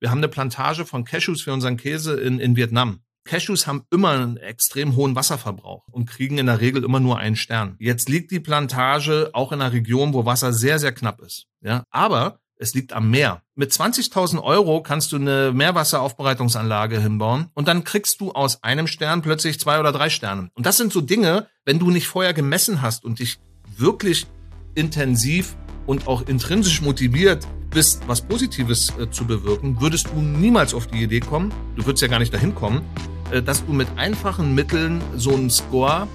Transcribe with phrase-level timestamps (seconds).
[0.00, 3.00] Wir haben eine Plantage von Cashews für unseren Käse in, in Vietnam.
[3.24, 7.36] Cashews haben immer einen extrem hohen Wasserverbrauch und kriegen in der Regel immer nur einen
[7.36, 7.76] Stern.
[7.78, 11.46] Jetzt liegt die Plantage auch in einer Region, wo Wasser sehr, sehr knapp ist.
[11.60, 13.42] Ja, aber es liegt am Meer.
[13.54, 19.20] Mit 20.000 Euro kannst du eine Meerwasseraufbereitungsanlage hinbauen und dann kriegst du aus einem Stern
[19.20, 20.50] plötzlich zwei oder drei Sterne.
[20.54, 23.38] Und das sind so Dinge, wenn du nicht vorher gemessen hast und dich
[23.76, 24.26] wirklich
[24.74, 30.86] intensiv und auch intrinsisch motiviert bist, was Positives äh, zu bewirken, würdest du niemals auf
[30.86, 32.82] die Idee kommen, du würdest ja gar nicht dahin kommen,
[33.30, 36.08] äh, dass du mit einfachen Mitteln so einen Score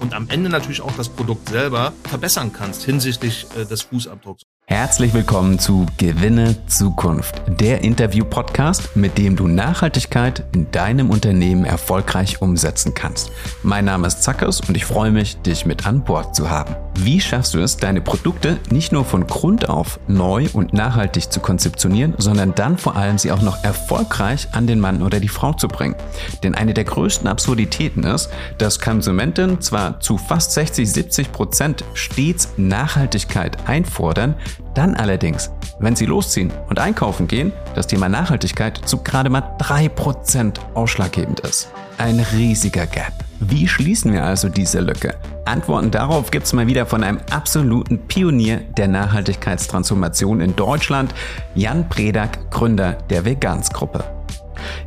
[0.00, 4.42] und am Ende natürlich auch das Produkt selber verbessern kannst hinsichtlich äh, des Fußabdrucks.
[4.66, 12.40] Herzlich willkommen zu Gewinne Zukunft, der Interview-Podcast, mit dem du Nachhaltigkeit in deinem Unternehmen erfolgreich
[12.40, 13.30] umsetzen kannst.
[13.62, 16.76] Mein Name ist Zackers und ich freue mich, dich mit an Bord zu haben.
[17.00, 21.40] Wie schaffst du es, deine Produkte nicht nur von Grund auf neu und nachhaltig zu
[21.40, 25.52] konzeptionieren, sondern dann vor allem sie auch noch erfolgreich an den Mann oder die Frau
[25.52, 25.96] zu bringen?
[26.42, 32.50] Denn eine der größten Absurditäten ist, dass Konsumenten zwar zu fast 60, 70 Prozent stets
[32.56, 34.36] Nachhaltigkeit einfordern,
[34.74, 40.54] dann allerdings, wenn Sie losziehen und einkaufen gehen, das Thema Nachhaltigkeit zu gerade mal 3%
[40.74, 41.70] ausschlaggebend ist.
[41.98, 43.23] Ein riesiger Gap.
[43.46, 45.16] Wie schließen wir also diese Lücke?
[45.44, 51.14] Antworten darauf gibt es mal wieder von einem absoluten Pionier der Nachhaltigkeitstransformation in Deutschland,
[51.54, 54.23] Jan Predak, Gründer der Vegansgruppe.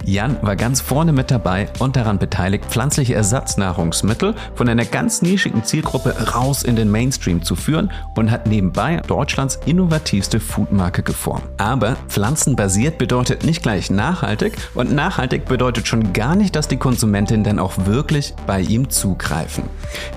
[0.03, 5.63] Jan war ganz vorne mit dabei und daran beteiligt, pflanzliche Ersatznahrungsmittel von einer ganz nischigen
[5.63, 11.43] Zielgruppe raus in den Mainstream zu führen und hat nebenbei Deutschlands innovativste Foodmarke geformt.
[11.57, 17.43] Aber pflanzenbasiert bedeutet nicht gleich nachhaltig und nachhaltig bedeutet schon gar nicht, dass die Konsumentinnen
[17.43, 19.63] dann auch wirklich bei ihm zugreifen.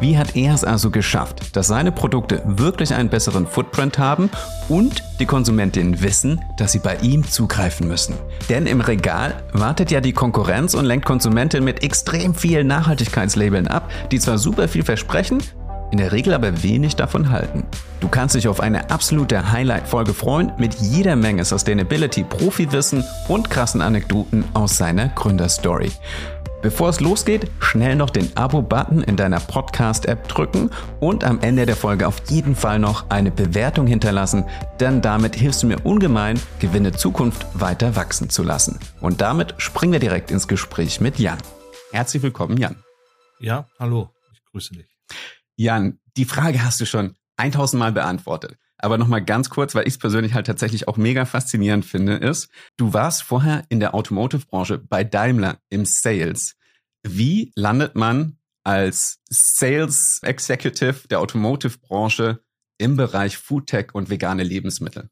[0.01, 4.31] Wie hat er es also geschafft, dass seine Produkte wirklich einen besseren Footprint haben
[4.69, 8.15] und die Konsumentinnen wissen, dass sie bei ihm zugreifen müssen?
[8.49, 13.91] Denn im Regal wartet ja die Konkurrenz und lenkt Konsumenten mit extrem vielen Nachhaltigkeitslabeln ab,
[14.11, 15.43] die zwar super viel versprechen,
[15.93, 17.65] in der Regel aber wenig davon halten.
[18.01, 24.45] Du kannst dich auf eine absolute Highlight-Folge freuen mit jeder Menge Sustainability-Profi-Wissen und krassen Anekdoten
[24.55, 25.91] aus seiner Gründerstory.
[26.63, 31.75] Bevor es losgeht, schnell noch den Abo-Button in deiner Podcast-App drücken und am Ende der
[31.75, 34.45] Folge auf jeden Fall noch eine Bewertung hinterlassen,
[34.79, 38.79] denn damit hilfst du mir ungemein, Gewinne Zukunft weiter wachsen zu lassen.
[39.01, 41.39] Und damit springen wir direkt ins Gespräch mit Jan.
[41.93, 42.77] Herzlich willkommen, Jan.
[43.39, 44.95] Ja, hallo, ich grüße dich.
[45.57, 48.59] Jan, die Frage hast du schon 1000 Mal beantwortet.
[48.83, 52.49] Aber nochmal ganz kurz, weil ich es persönlich halt tatsächlich auch mega faszinierend finde, ist,
[52.77, 56.57] du warst vorher in der Automotive-Branche bei Daimler im Sales.
[57.03, 62.43] Wie landet man als Sales Executive der Automotive-Branche
[62.79, 65.11] im Bereich Foodtech und vegane Lebensmittel?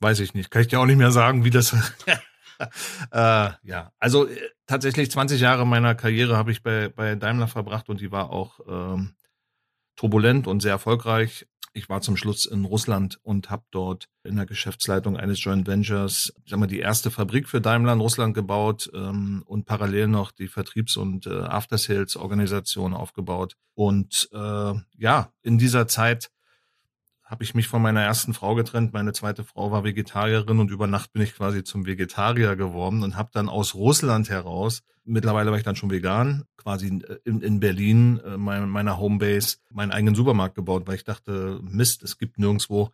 [0.00, 0.50] Weiß ich nicht.
[0.50, 1.72] Kann ich dir auch nicht mehr sagen, wie das.
[3.10, 7.88] äh, ja, also äh, tatsächlich 20 Jahre meiner Karriere habe ich bei, bei Daimler verbracht
[7.88, 9.14] und die war auch ähm,
[9.96, 11.46] turbulent und sehr erfolgreich.
[11.76, 16.32] Ich war zum Schluss in Russland und habe dort in der Geschäftsleitung eines Joint Ventures,
[16.44, 20.30] ich sag mal, die erste Fabrik für Daimler in Russland gebaut ähm, und parallel noch
[20.30, 23.56] die Vertriebs- und äh, After-Sales-Organisation aufgebaut.
[23.74, 26.30] Und äh, ja, in dieser Zeit
[27.24, 28.92] habe ich mich von meiner ersten Frau getrennt.
[28.92, 33.16] Meine zweite Frau war Vegetarierin und über Nacht bin ich quasi zum Vegetarier geworden und
[33.16, 38.20] habe dann aus Russland heraus, mittlerweile war ich dann schon vegan, quasi in, in Berlin,
[38.24, 42.90] äh, mein, meiner Homebase, meinen eigenen Supermarkt gebaut, weil ich dachte, Mist, es gibt nirgendwo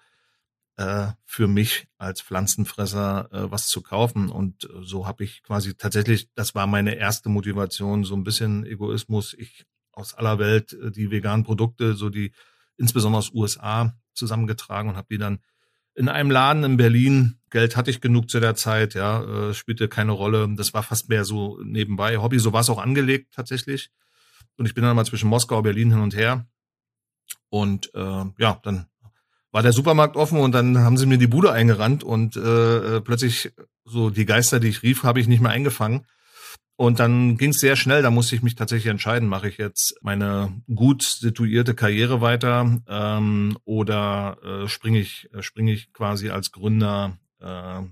[0.76, 4.28] äh, für mich als Pflanzenfresser äh, was zu kaufen.
[4.30, 8.64] Und äh, so habe ich quasi tatsächlich, das war meine erste Motivation, so ein bisschen
[8.66, 9.34] Egoismus.
[9.34, 12.32] Ich aus aller Welt äh, die veganen Produkte, so die
[12.76, 15.40] insbesondere aus USA zusammengetragen und habe die dann
[16.00, 19.86] in einem Laden in Berlin, Geld hatte ich genug zu der Zeit, ja, äh, spielte
[19.86, 20.48] keine Rolle.
[20.56, 22.16] Das war fast mehr so nebenbei.
[22.16, 23.90] Hobby, so war es auch angelegt tatsächlich.
[24.56, 26.46] Und ich bin dann mal zwischen Moskau und Berlin hin und her.
[27.50, 28.86] Und äh, ja, dann
[29.52, 33.00] war der Supermarkt offen und dann haben sie mir die Bude eingerannt und äh, äh
[33.02, 33.52] plötzlich
[33.84, 36.06] so die Geister, die ich rief, habe ich nicht mehr eingefangen.
[36.80, 39.96] Und dann ging es sehr schnell, da musste ich mich tatsächlich entscheiden, mache ich jetzt
[40.00, 46.52] meine gut situierte Karriere weiter ähm, oder äh, springe ich, äh, springe ich quasi als
[46.52, 47.82] Gründer äh,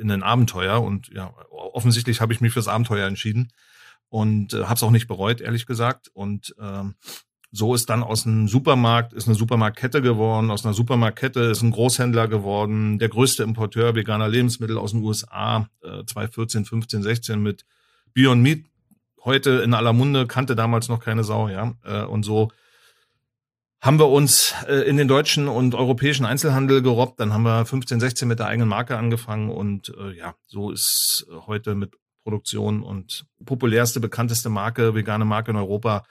[0.00, 0.82] in ein Abenteuer.
[0.82, 3.52] Und ja, offensichtlich habe ich mich fürs Abenteuer entschieden
[4.08, 6.10] und äh, habe es auch nicht bereut, ehrlich gesagt.
[6.14, 6.96] Und ähm,
[7.52, 11.70] so ist dann aus einem Supermarkt, ist eine Supermarktkette geworden, aus einer Supermarktkette ist ein
[11.70, 17.64] Großhändler geworden, der größte Importeur veganer Lebensmittel aus den USA, äh, 2014, 15, 16 mit
[18.14, 18.64] Beyond Meat
[19.24, 21.74] heute in aller Munde, kannte damals noch keine Sau, ja.
[21.84, 22.50] Äh, und so
[23.80, 27.20] haben wir uns äh, in den deutschen und europäischen Einzelhandel gerobbt.
[27.20, 31.26] Dann haben wir 15, 16 mit der eigenen Marke angefangen und äh, ja, so ist
[31.46, 36.04] heute mit Produktion und populärste, bekannteste Marke, vegane Marke in Europa.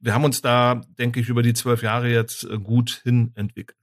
[0.00, 3.76] Wir haben uns da, denke ich, über die zwölf Jahre jetzt gut hin entwickelt.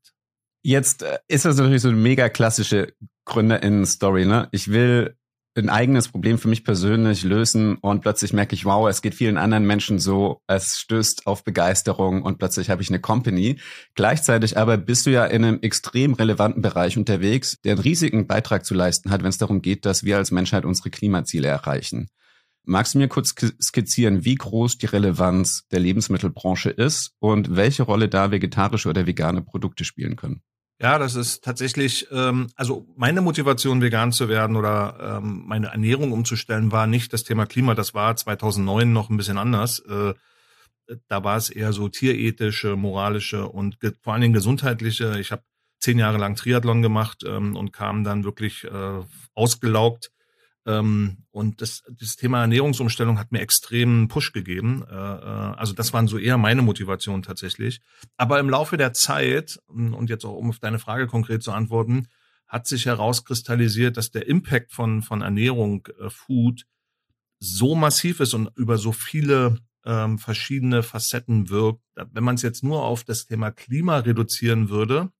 [0.63, 2.93] Jetzt ist das natürlich so eine mega klassische
[3.25, 4.47] Gründerinnen-Story, ne?
[4.51, 5.15] Ich will
[5.63, 9.37] ein eigenes Problem für mich persönlich lösen und plötzlich merke ich, wow, es geht vielen
[9.37, 13.59] anderen Menschen so, es stößt auf Begeisterung und plötzlich habe ich eine Company.
[13.93, 18.65] Gleichzeitig aber bist du ja in einem extrem relevanten Bereich unterwegs, der einen riesigen Beitrag
[18.65, 22.09] zu leisten hat, wenn es darum geht, dass wir als Menschheit unsere Klimaziele erreichen.
[22.67, 28.09] Magst du mir kurz skizzieren, wie groß die Relevanz der Lebensmittelbranche ist und welche Rolle
[28.09, 30.41] da vegetarische oder vegane Produkte spielen können?
[30.81, 36.11] Ja, das ist tatsächlich, ähm, also meine Motivation, vegan zu werden oder ähm, meine Ernährung
[36.11, 37.75] umzustellen, war nicht das Thema Klima.
[37.75, 39.79] Das war 2009 noch ein bisschen anders.
[39.79, 40.13] Äh,
[41.07, 45.17] da war es eher so tierethische, moralische und vor allen Dingen gesundheitliche.
[45.19, 45.43] Ich habe
[45.79, 49.01] zehn Jahre lang Triathlon gemacht ähm, und kam dann wirklich äh,
[49.33, 50.11] ausgelaugt
[50.65, 54.83] und das, das Thema Ernährungsumstellung hat mir extremen Push gegeben.
[54.89, 57.81] Äh, äh, also das waren so eher meine Motivationen tatsächlich.
[58.17, 62.07] Aber im Laufe der Zeit, und jetzt auch um auf deine Frage konkret zu antworten,
[62.47, 66.65] hat sich herauskristallisiert, dass der Impact von, von Ernährung, äh, Food,
[67.39, 71.83] so massiv ist und über so viele ähm, verschiedene Facetten wirkt.
[71.95, 75.11] Wenn man es jetzt nur auf das Thema Klima reduzieren würde,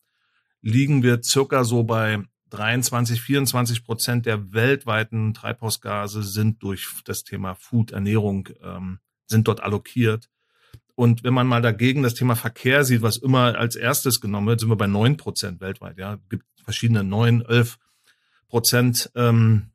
[0.61, 7.55] liegen wir circa so bei 23, 24 Prozent der weltweiten Treibhausgase sind durch das Thema
[7.55, 10.29] Food, Ernährung, ähm, sind dort allokiert.
[10.95, 14.61] Und wenn man mal dagegen das Thema Verkehr sieht, was immer als erstes genommen wird,
[14.61, 15.97] sind wir bei neun Prozent weltweit.
[15.97, 17.77] Ja, gibt verschiedene neun, elf
[18.47, 19.11] Prozent.
[19.15, 19.71] Ähm,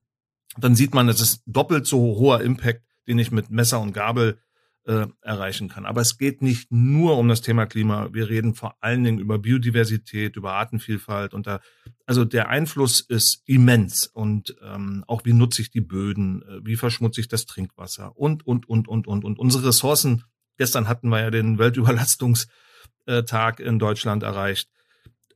[0.57, 4.39] dann sieht man, es ist doppelt so hoher Impact, den ich mit Messer und Gabel
[4.87, 5.85] äh, erreichen kann.
[5.85, 8.09] Aber es geht nicht nur um das Thema Klima.
[8.13, 11.61] Wir reden vor allen Dingen über Biodiversität, über Artenvielfalt und da,
[12.07, 16.77] also der Einfluss ist immens und ähm, auch wie nutze ich die Böden, äh, wie
[16.77, 20.25] verschmutze ich das Trinkwasser und und und und und und unsere Ressourcen.
[20.57, 24.69] Gestern hatten wir ja den Weltüberlastungstag in Deutschland erreicht.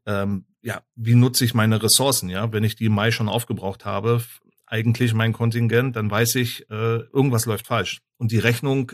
[0.06, 2.28] Ähm, ja, wie nutze ich meine Ressourcen?
[2.28, 4.22] Ja, wenn ich die im Mai schon aufgebraucht habe,
[4.66, 8.00] eigentlich mein Kontingent, dann weiß ich, äh, irgendwas läuft falsch.
[8.16, 8.92] Und die Rechnung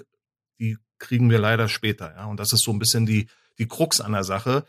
[0.60, 2.14] die kriegen wir leider später.
[2.14, 3.26] Ja, und das ist so ein bisschen die
[3.58, 4.64] die Krux an der Sache.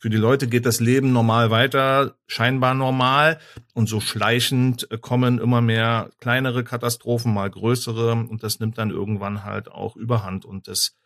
[0.00, 3.40] Für die Leute geht das Leben normal weiter, scheinbar normal.
[3.74, 8.12] Und so schleichend äh, kommen immer mehr kleinere Katastrophen, mal größere.
[8.12, 10.44] Und das nimmt dann irgendwann halt auch überhand.
[10.44, 10.96] Und das,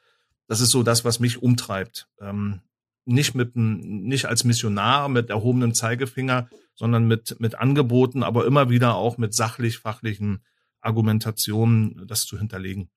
[0.47, 2.06] das ist so das, was mich umtreibt.
[2.21, 2.61] Ähm,
[3.06, 8.94] nicht mit, nicht als Missionar mit erhobenem Zeigefinger, sondern mit, mit Angeboten, aber immer wieder
[8.94, 10.43] auch mit sachlich-fachlichen
[10.81, 12.91] Argumentationen, das zu hinterlegen.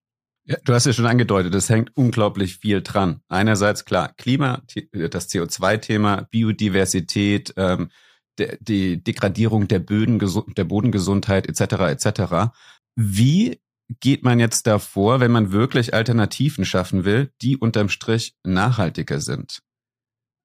[0.48, 3.22] Ja, du hast ja schon angedeutet, es hängt unglaublich viel dran.
[3.30, 4.62] Einerseits klar Klima,
[4.92, 7.90] das CO2-Thema, Biodiversität, ähm,
[8.38, 10.20] der, die Degradierung der Böden,
[10.56, 12.06] der Bodengesundheit etc.
[12.06, 12.54] etc.
[12.96, 13.60] Wie
[14.00, 19.62] geht man jetzt davor, wenn man wirklich Alternativen schaffen will, die unterm Strich nachhaltiger sind?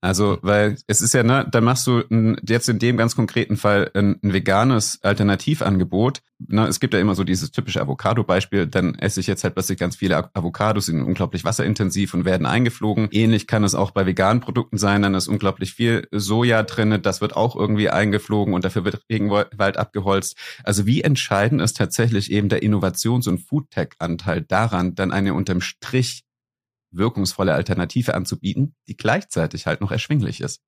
[0.02, 3.58] Also, weil es ist ja, ne, dann machst du ein, jetzt in dem ganz konkreten
[3.58, 6.22] Fall ein, ein veganes Alternativangebot.
[6.38, 9.78] Ne, es gibt ja immer so dieses typische Avocado-Beispiel, dann esse ich jetzt halt plötzlich
[9.78, 13.08] ganz viele Avocados, sind unglaublich wasser,intensiv und werden eingeflogen.
[13.10, 17.20] Ähnlich kann es auch bei veganen Produkten sein, dann ist unglaublich viel Soja drinne, das
[17.20, 20.38] wird auch irgendwie eingeflogen und dafür wird Regenwald abgeholzt.
[20.64, 26.24] Also wie entscheidend ist tatsächlich eben der Innovations- und Foodtech-Anteil daran, dann eine unterm Strich
[26.90, 30.60] wirkungsvolle Alternative anzubieten, die gleichzeitig halt noch erschwinglich ist.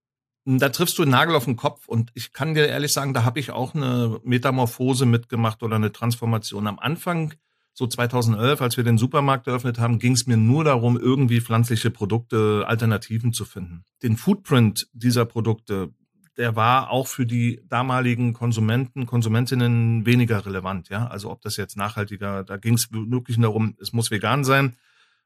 [0.44, 3.24] Da triffst du einen Nagel auf den Kopf und ich kann dir ehrlich sagen, da
[3.24, 6.66] habe ich auch eine Metamorphose mitgemacht oder eine Transformation.
[6.66, 7.34] Am Anfang,
[7.74, 11.90] so 2011, als wir den Supermarkt eröffnet haben, ging es mir nur darum, irgendwie pflanzliche
[11.90, 13.84] Produkte, Alternativen zu finden.
[14.02, 15.94] Den Footprint dieser Produkte,
[16.36, 20.88] der war auch für die damaligen Konsumenten, Konsumentinnen weniger relevant.
[20.88, 24.76] Ja, also ob das jetzt nachhaltiger, da ging es wirklich darum, es muss vegan sein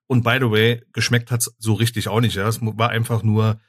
[0.07, 2.37] und by the way, geschmeckt hat's so richtig auch nicht.
[2.37, 3.61] Ja, es war einfach nur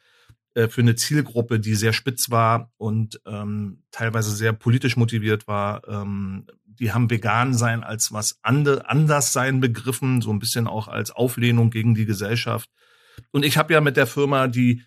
[0.54, 5.88] äh, für eine Zielgruppe, die sehr spitz war und ähm, teilweise sehr politisch motiviert war.
[5.88, 10.88] Ähm, die haben vegan sein als was ande, anders sein begriffen, so ein bisschen auch
[10.88, 12.70] als Auflehnung gegen die Gesellschaft.
[13.32, 14.84] Und ich habe ja mit der Firma die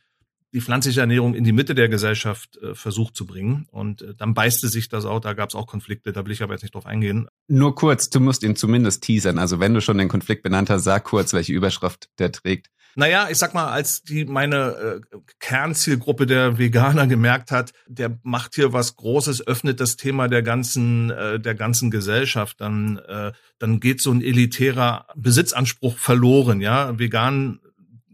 [0.53, 3.67] die pflanzliche Ernährung in die Mitte der Gesellschaft äh, versucht zu bringen.
[3.71, 6.43] Und äh, dann beißte sich das auch, da gab es auch Konflikte, da will ich
[6.43, 7.29] aber jetzt nicht drauf eingehen.
[7.49, 9.39] Nur kurz, du musst ihn zumindest teasern.
[9.39, 12.69] Also wenn du schon den Konflikt benannt hast, sag kurz, welche Überschrift der trägt.
[12.97, 18.57] Naja, ich sag mal, als die meine äh, Kernzielgruppe der Veganer gemerkt hat, der macht
[18.57, 23.79] hier was Großes, öffnet das Thema der ganzen äh, der ganzen Gesellschaft, dann äh, dann
[23.79, 26.61] geht so ein elitärer Besitzanspruch verloren.
[26.61, 27.61] Ja, vegan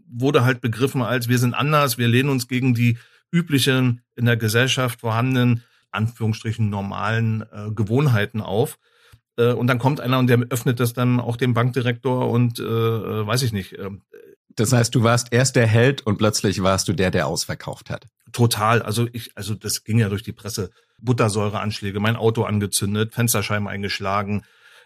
[0.09, 2.97] wurde halt begriffen als wir sind anders, wir lehnen uns gegen die
[3.31, 8.77] üblichen in der Gesellschaft vorhandenen Anführungsstrichen normalen äh, Gewohnheiten auf.
[9.37, 12.63] Äh, und dann kommt einer und der öffnet das dann auch dem Bankdirektor und äh,
[12.63, 13.73] äh weiß ich nicht.
[13.73, 13.89] Äh,
[14.55, 18.07] das heißt, du warst erst der Held und plötzlich warst du der, der ausverkauft hat.
[18.31, 18.81] Total.
[18.81, 20.71] Also ich, also das ging ja durch die Presse.
[20.99, 24.43] Buttersäureanschläge, mein Auto angezündet, Fensterscheiben eingeschlagen,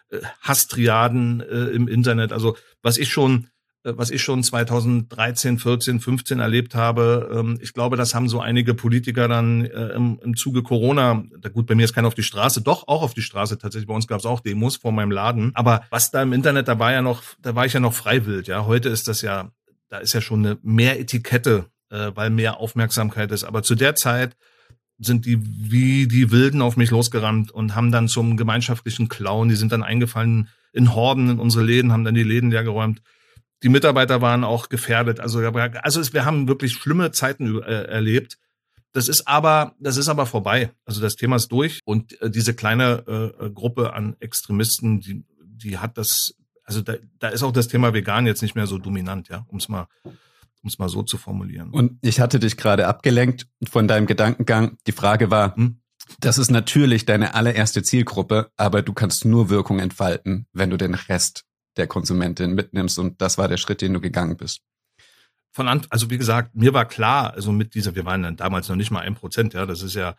[0.09, 2.33] äh, Hasstriaden äh, im Internet.
[2.33, 3.47] Also was ich schon
[3.83, 7.31] was ich schon 2013, 14, 15 erlebt habe.
[7.33, 11.49] Ähm, ich glaube, das haben so einige Politiker dann äh, im, im Zuge Corona, da
[11.49, 13.87] gut, bei mir ist keiner auf die Straße, doch auch auf die Straße tatsächlich.
[13.87, 15.51] Bei uns gab es auch Demos vor meinem Laden.
[15.55, 18.47] Aber was da im Internet, da war ja noch, da war ich ja noch freiwillig.
[18.47, 19.51] Ja, heute ist das ja,
[19.89, 23.43] da ist ja schon eine mehr Etikette, äh, weil mehr Aufmerksamkeit ist.
[23.43, 24.37] Aber zu der Zeit
[24.99, 29.55] sind die wie die Wilden auf mich losgerannt und haben dann zum gemeinschaftlichen Clown, die
[29.55, 33.01] sind dann eingefallen in Horden in unsere Läden, haben dann die Läden leer geräumt
[33.63, 35.19] die Mitarbeiter waren auch gefährdet.
[35.19, 38.37] Also, also wir haben wirklich schlimme Zeiten äh, erlebt.
[38.93, 40.71] Das ist aber, das ist aber vorbei.
[40.85, 45.77] Also das Thema ist durch und äh, diese kleine äh, Gruppe an Extremisten, die, die
[45.77, 49.29] hat das, also da, da ist auch das Thema Vegan jetzt nicht mehr so dominant,
[49.29, 51.69] ja, um es mal, um es mal so zu formulieren.
[51.69, 54.77] Und ich hatte dich gerade abgelenkt von deinem Gedankengang.
[54.87, 55.79] Die Frage war, hm?
[56.19, 60.95] das ist natürlich deine allererste Zielgruppe, aber du kannst nur Wirkung entfalten, wenn du den
[60.95, 61.45] Rest
[61.77, 62.99] der Konsumentin mitnimmst.
[62.99, 64.61] Und das war der Schritt, den du gegangen bist.
[65.51, 68.69] Von an, also wie gesagt, mir war klar, also mit dieser, wir waren dann damals
[68.69, 70.15] noch nicht mal ein Prozent, ja, das ist ja,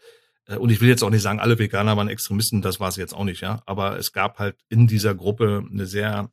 [0.47, 2.97] äh, und ich will jetzt auch nicht sagen, alle Veganer waren Extremisten, das war es
[2.97, 3.63] jetzt auch nicht, ja.
[3.65, 6.31] Aber es gab halt in dieser Gruppe eine sehr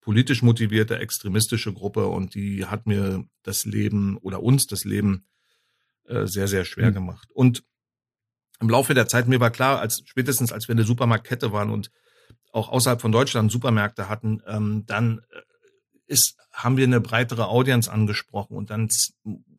[0.00, 5.26] politisch motivierte, extremistische Gruppe und die hat mir das Leben oder uns das Leben
[6.04, 6.94] äh, sehr, sehr schwer mhm.
[6.94, 7.28] gemacht.
[7.34, 7.64] Und
[8.60, 11.90] im Laufe der Zeit, mir war klar, als spätestens als wir eine Supermarktkette waren und
[12.52, 15.40] auch außerhalb von Deutschland Supermärkte hatten, ähm, dann äh,
[16.06, 18.88] ist, haben wir eine breitere Audience angesprochen und dann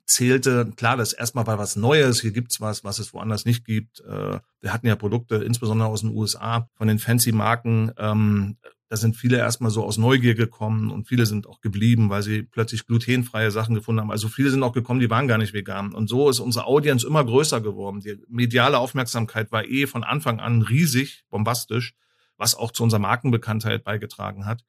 [0.06, 4.02] zählte, klar, das erstmal war was Neues, hier gibt's was, was es woanders nicht gibt.
[4.02, 8.58] Äh, wir hatten ja Produkte, insbesondere aus den USA, von den fancy Marken, ähm,
[8.90, 12.42] da sind viele erstmal so aus Neugier gekommen und viele sind auch geblieben, weil sie
[12.42, 14.10] plötzlich glutenfreie Sachen gefunden haben.
[14.10, 15.94] Also viele sind auch gekommen, die waren gar nicht vegan.
[15.94, 18.00] Und so ist unsere Audience immer größer geworden.
[18.00, 21.94] Die mediale Aufmerksamkeit war eh von Anfang an riesig, bombastisch
[22.40, 24.64] was auch zu unserer Markenbekanntheit beigetragen hat.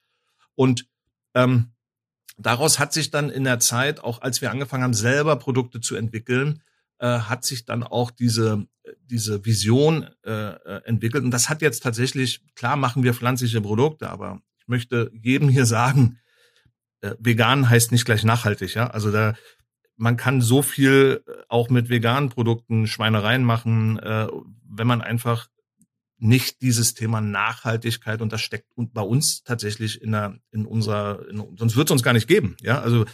[0.54, 0.86] Und
[1.34, 1.72] ähm,
[2.36, 5.96] daraus hat sich dann in der Zeit, auch als wir angefangen haben, selber Produkte zu
[5.96, 6.62] entwickeln,
[6.98, 8.66] äh, hat sich dann auch diese,
[9.04, 11.24] diese Vision äh, äh, entwickelt.
[11.24, 15.64] Und das hat jetzt tatsächlich, klar machen wir pflanzliche Produkte, aber ich möchte jedem hier
[15.64, 16.18] sagen,
[17.00, 18.74] äh, vegan heißt nicht gleich nachhaltig.
[18.74, 18.88] Ja?
[18.88, 19.34] Also da,
[19.96, 24.26] man kann so viel auch mit veganen Produkten Schweinereien machen, äh,
[24.68, 25.48] wenn man einfach
[26.20, 31.56] nicht dieses Thema Nachhaltigkeit und das steckt bei uns tatsächlich in, der, in unserer, in,
[31.56, 32.56] sonst wird es uns gar nicht geben.
[32.60, 33.06] Ja, also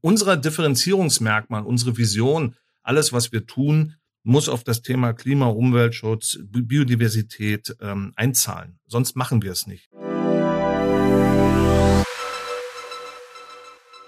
[0.00, 7.74] unser Differenzierungsmerkmal, unsere Vision, alles, was wir tun, muss auf das Thema Klima, Umweltschutz, Biodiversität
[7.80, 8.78] ähm, einzahlen.
[8.86, 9.90] Sonst machen wir es nicht.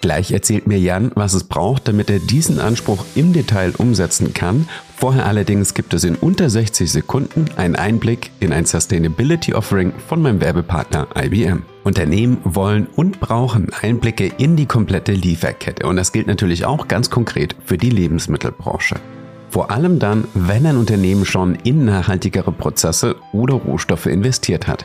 [0.04, 4.68] Gleich erzählt mir Jan, was es braucht, damit er diesen Anspruch im Detail umsetzen kann.
[4.98, 10.20] Vorher allerdings gibt es in unter 60 Sekunden einen Einblick in ein Sustainability Offering von
[10.20, 11.62] meinem Werbepartner IBM.
[11.84, 17.08] Unternehmen wollen und brauchen Einblicke in die komplette Lieferkette und das gilt natürlich auch ganz
[17.08, 18.96] konkret für die Lebensmittelbranche.
[19.48, 24.84] Vor allem dann, wenn ein Unternehmen schon in nachhaltigere Prozesse oder Rohstoffe investiert hat.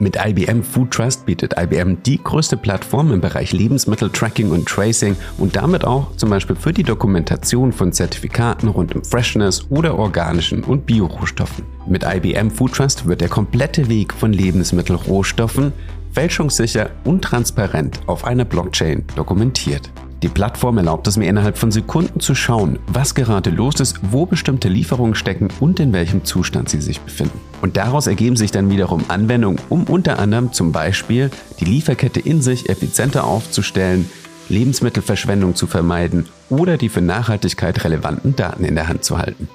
[0.00, 5.54] Mit IBM Food Trust bietet IBM die größte Plattform im Bereich Lebensmitteltracking und Tracing und
[5.54, 10.84] damit auch zum Beispiel für die Dokumentation von Zertifikaten rund um Freshness oder organischen und
[10.84, 11.64] Biorohstoffen.
[11.86, 15.72] Mit IBM Food Trust wird der komplette Weg von Lebensmittelrohstoffen
[16.10, 19.90] fälschungssicher und transparent auf einer Blockchain dokumentiert.
[20.24, 24.24] Die Plattform erlaubt es mir innerhalb von Sekunden zu schauen, was gerade los ist, wo
[24.24, 27.38] bestimmte Lieferungen stecken und in welchem Zustand sie sich befinden.
[27.60, 32.40] Und daraus ergeben sich dann wiederum Anwendungen, um unter anderem zum Beispiel die Lieferkette in
[32.40, 34.08] sich effizienter aufzustellen,
[34.48, 39.50] Lebensmittelverschwendung zu vermeiden oder die für Nachhaltigkeit relevanten Daten in der Hand zu halten.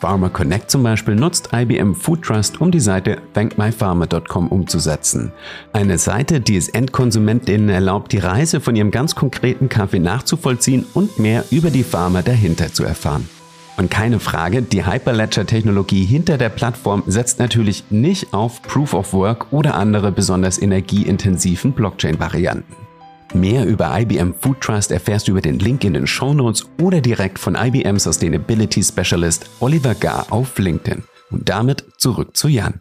[0.00, 5.32] Pharma Connect zum Beispiel nutzt IBM Food Trust, um die Seite thankmypharma.com umzusetzen.
[5.72, 11.18] Eine Seite, die es Endkonsumentinnen erlaubt, die Reise von ihrem ganz konkreten Kaffee nachzuvollziehen und
[11.18, 13.28] mehr über die Pharma dahinter zu erfahren.
[13.76, 19.52] Und keine Frage, die Hyperledger-Technologie hinter der Plattform setzt natürlich nicht auf Proof of Work
[19.52, 22.87] oder andere besonders energieintensiven Blockchain-Varianten.
[23.34, 27.02] Mehr über IBM Food Trust erfährst du über den Link in den Show Notes oder
[27.02, 31.04] direkt von IBM Sustainability Specialist Oliver Gar auf LinkedIn.
[31.30, 32.80] Und damit zurück zu Jan.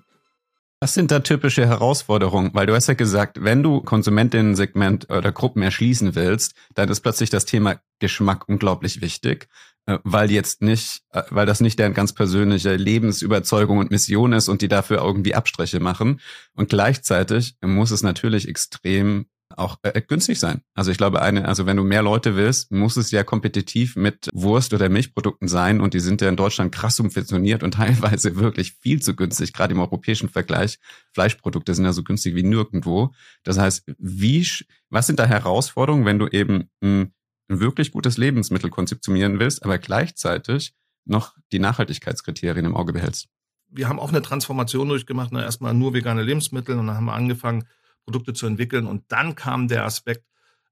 [0.80, 2.52] Was sind da typische Herausforderungen?
[2.54, 7.30] Weil du hast ja gesagt, wenn du Konsumentinnen-Segment oder Gruppen erschließen willst, dann ist plötzlich
[7.30, 9.50] das Thema Geschmack unglaublich wichtig,
[9.86, 14.48] äh, weil jetzt nicht, äh, weil das nicht deren ganz persönliche Lebensüberzeugung und Mission ist
[14.48, 16.22] und die dafür irgendwie Abstriche machen.
[16.54, 19.26] Und gleichzeitig muss es natürlich extrem
[19.56, 20.62] auch äh, günstig sein.
[20.74, 24.30] Also ich glaube, eine, also wenn du mehr Leute willst, muss es ja kompetitiv mit
[24.34, 28.74] Wurst oder Milchprodukten sein und die sind ja in Deutschland krass subventioniert und teilweise wirklich
[28.74, 30.80] viel zu günstig, gerade im europäischen Vergleich.
[31.14, 33.14] Fleischprodukte sind ja so günstig wie nirgendwo.
[33.44, 34.48] Das heißt, wie,
[34.90, 37.14] was sind da Herausforderungen, wenn du eben ein,
[37.50, 40.74] ein wirklich gutes Lebensmittel konzeptionieren willst, aber gleichzeitig
[41.06, 43.28] noch die Nachhaltigkeitskriterien im Auge behältst?
[43.70, 45.44] Wir haben auch eine Transformation durchgemacht, ne?
[45.44, 47.66] erstmal nur vegane Lebensmittel und dann haben wir angefangen,
[48.08, 48.88] Produkte zu entwickeln.
[48.88, 50.26] Und dann kam der Aspekt,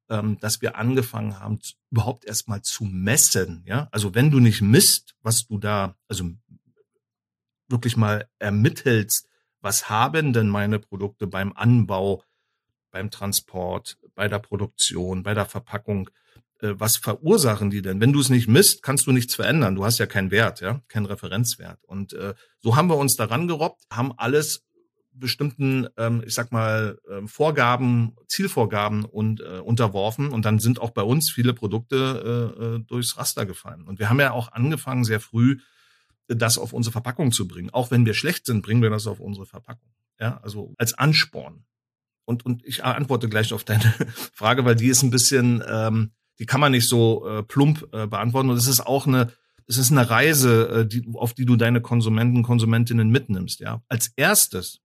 [0.10, 1.60] ähm, dass wir angefangen haben,
[1.92, 3.64] überhaupt erstmal zu messen.
[3.68, 6.32] Ja, also wenn du nicht misst, was du da, also
[7.68, 9.28] wirklich mal ermittelst,
[9.60, 12.24] was haben denn meine Produkte beim Anbau,
[12.92, 16.10] beim Transport, bei der Produktion, bei der Verpackung,
[16.62, 18.00] äh, was verursachen die denn?
[18.00, 19.76] Wenn du es nicht misst, kannst du nichts verändern.
[19.76, 21.84] Du hast ja keinen Wert, ja, keinen Referenzwert.
[21.84, 24.65] Und äh, so haben wir uns daran gerobbt, haben alles
[25.20, 30.30] bestimmten, ähm, ich sag mal, ähm, Vorgaben, Zielvorgaben und äh, unterworfen.
[30.30, 33.84] Und dann sind auch bei uns viele Produkte äh, äh, durchs Raster gefallen.
[33.84, 35.60] Und wir haben ja auch angefangen, sehr früh
[36.28, 37.70] das auf unsere Verpackung zu bringen.
[37.70, 39.90] Auch wenn wir schlecht sind, bringen wir das auf unsere Verpackung.
[40.20, 41.66] Ja, also als Ansporn.
[42.26, 43.84] Und, und ich antworte gleich auf deine
[44.34, 48.08] Frage, weil die ist ein bisschen, ähm, die kann man nicht so äh, plump äh,
[48.08, 48.50] beantworten.
[48.50, 49.32] Und es ist auch eine,
[49.68, 53.60] es ist eine Reise, äh, die, auf die du deine Konsumenten, Konsumentinnen mitnimmst.
[53.60, 54.82] Ja, als erstes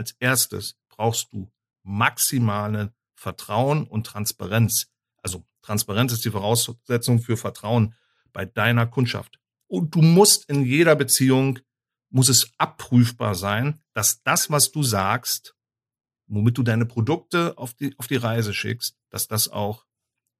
[0.00, 1.52] als erstes brauchst du
[1.82, 4.86] maximale Vertrauen und Transparenz.
[5.22, 7.94] Also Transparenz ist die Voraussetzung für Vertrauen
[8.32, 9.38] bei deiner Kundschaft.
[9.66, 11.58] Und du musst in jeder Beziehung,
[12.08, 15.54] muss es abprüfbar sein, dass das, was du sagst,
[16.26, 19.84] womit du deine Produkte auf die, auf die Reise schickst, dass das auch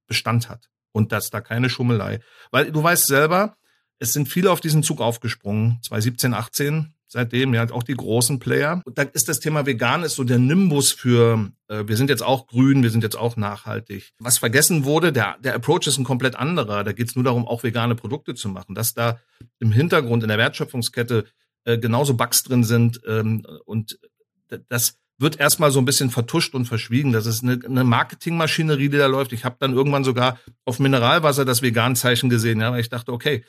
[0.07, 2.21] Bestand hat und dass da keine Schummelei.
[2.51, 3.59] Weil du weißt selber,
[3.99, 8.81] es sind viele auf diesen Zug aufgesprungen, 2017, 18, seitdem, ja, auch die großen Player.
[8.85, 12.23] Und da ist das Thema vegan ist so der Nimbus für, äh, wir sind jetzt
[12.23, 14.13] auch grün, wir sind jetzt auch nachhaltig.
[14.19, 16.85] Was vergessen wurde, der, der Approach ist ein komplett anderer.
[16.85, 18.75] Da geht es nur darum, auch vegane Produkte zu machen.
[18.75, 19.21] Dass da
[19.59, 21.25] im Hintergrund in der Wertschöpfungskette
[21.65, 23.99] äh, genauso Bugs drin sind ähm, und
[24.69, 27.13] das wird erstmal so ein bisschen vertuscht und verschwiegen.
[27.13, 29.33] Das ist eine, eine Marketingmaschinerie, die da läuft.
[29.33, 33.45] Ich habe dann irgendwann sogar auf Mineralwasser das Vegan-Zeichen gesehen, ja, weil ich dachte, okay,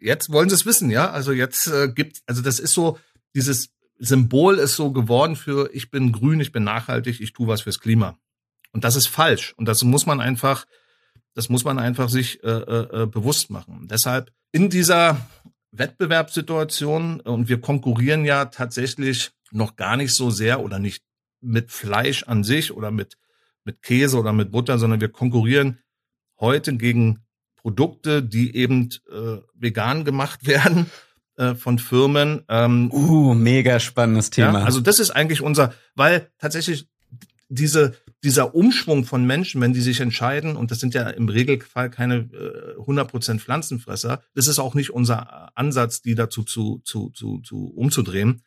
[0.00, 1.10] jetzt wollen sie es wissen, ja.
[1.10, 2.98] Also jetzt äh, gibt, also das ist so,
[3.34, 7.62] dieses Symbol ist so geworden für ich bin grün, ich bin nachhaltig, ich tue was
[7.62, 8.18] fürs Klima.
[8.72, 9.54] Und das ist falsch.
[9.56, 10.66] Und das muss man einfach,
[11.34, 13.88] das muss man einfach sich äh, äh, äh bewusst machen.
[13.90, 15.26] Deshalb in dieser
[15.72, 21.02] Wettbewerbssituation, und wir konkurrieren ja tatsächlich noch gar nicht so sehr oder nicht
[21.40, 23.16] mit Fleisch an sich oder mit,
[23.64, 25.78] mit Käse oder mit Butter, sondern wir konkurrieren
[26.38, 27.25] heute gegen
[27.66, 30.86] Produkte, die eben äh, vegan gemacht werden
[31.36, 32.44] äh, von Firmen.
[32.48, 34.60] Ähm, uh, mega spannendes Thema.
[34.60, 36.86] Ja, also das ist eigentlich unser, weil tatsächlich
[37.48, 41.90] diese dieser Umschwung von Menschen, wenn die sich entscheiden, und das sind ja im Regelfall
[41.90, 47.40] keine äh, 100% Pflanzenfresser, das ist auch nicht unser Ansatz, die dazu zu, zu, zu,
[47.40, 48.42] zu umzudrehen,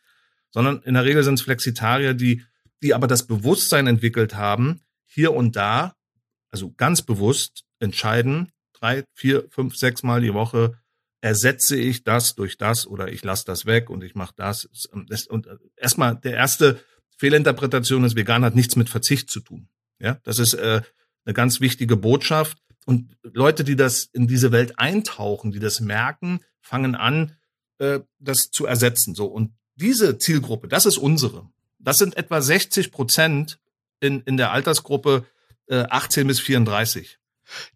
[0.49, 2.43] sondern in der Regel sind es Flexitarier, die,
[2.81, 5.95] die aber das Bewusstsein entwickelt haben, hier und da,
[6.51, 10.77] also ganz bewusst entscheiden, drei, vier, fünf, sechs Mal die Woche
[11.21, 14.65] ersetze ich das durch das oder ich lasse das weg und ich mache das.
[14.93, 16.79] Und äh, erstmal der erste
[17.17, 19.67] Fehlinterpretation ist, vegan hat nichts mit Verzicht zu tun.
[19.99, 20.81] Ja, das ist äh,
[21.25, 22.57] eine ganz wichtige Botschaft.
[22.85, 27.35] Und Leute, die das in diese Welt eintauchen, die das merken, fangen an,
[27.79, 29.13] äh, das zu ersetzen.
[29.13, 31.49] So und diese Zielgruppe, das ist unsere.
[31.79, 33.59] Das sind etwa 60 Prozent
[33.99, 35.25] in in der Altersgruppe
[35.67, 37.18] äh, 18 bis 34.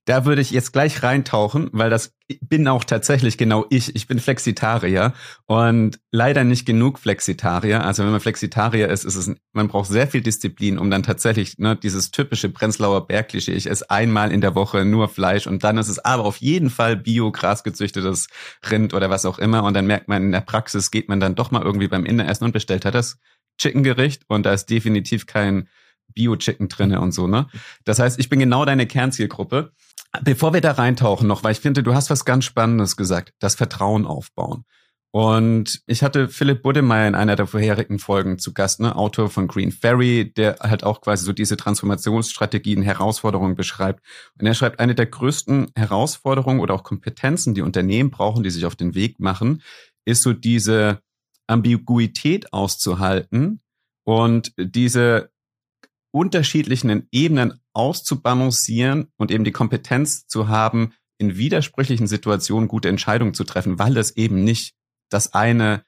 [0.05, 3.95] Da würde ich jetzt gleich reintauchen, weil das bin auch tatsächlich genau ich.
[3.95, 5.13] Ich bin Flexitarier
[5.45, 7.83] und leider nicht genug Flexitarier.
[7.83, 11.57] Also wenn man Flexitarier ist, ist es, man braucht sehr viel Disziplin, um dann tatsächlich
[11.57, 15.77] ne, dieses typische Prenzlauer Bergklischee, ich esse einmal in der Woche nur Fleisch und dann
[15.77, 18.27] ist es aber auf jeden Fall bio grasgezüchtetes
[18.69, 21.35] Rind oder was auch immer und dann merkt man in der Praxis geht man dann
[21.35, 23.17] doch mal irgendwie beim Inneressen und bestellt hat das
[23.57, 25.67] Chicken-Gericht und da ist definitiv kein
[26.13, 27.47] Bio-Chicken drinne und so, ne?
[27.85, 29.71] Das heißt, ich bin genau deine Kernzielgruppe.
[30.23, 33.55] Bevor wir da reintauchen noch, weil ich finde, du hast was ganz Spannendes gesagt, das
[33.55, 34.63] Vertrauen aufbauen.
[35.15, 39.47] Und ich hatte Philipp Buddemeyer in einer der vorherigen Folgen zu Gast, ne, Autor von
[39.47, 44.03] Green Ferry, der halt auch quasi so diese Transformationsstrategien, Herausforderungen beschreibt.
[44.39, 48.65] Und er schreibt, eine der größten Herausforderungen oder auch Kompetenzen, die Unternehmen brauchen, die sich
[48.65, 49.61] auf den Weg machen,
[50.03, 50.99] ist so diese
[51.45, 53.61] Ambiguität auszuhalten
[54.05, 55.29] und diese
[56.13, 63.43] unterschiedlichen Ebenen auszubalancieren und eben die Kompetenz zu haben, in widersprüchlichen Situationen gute Entscheidungen zu
[63.43, 64.75] treffen, weil es eben nicht
[65.09, 65.83] das eine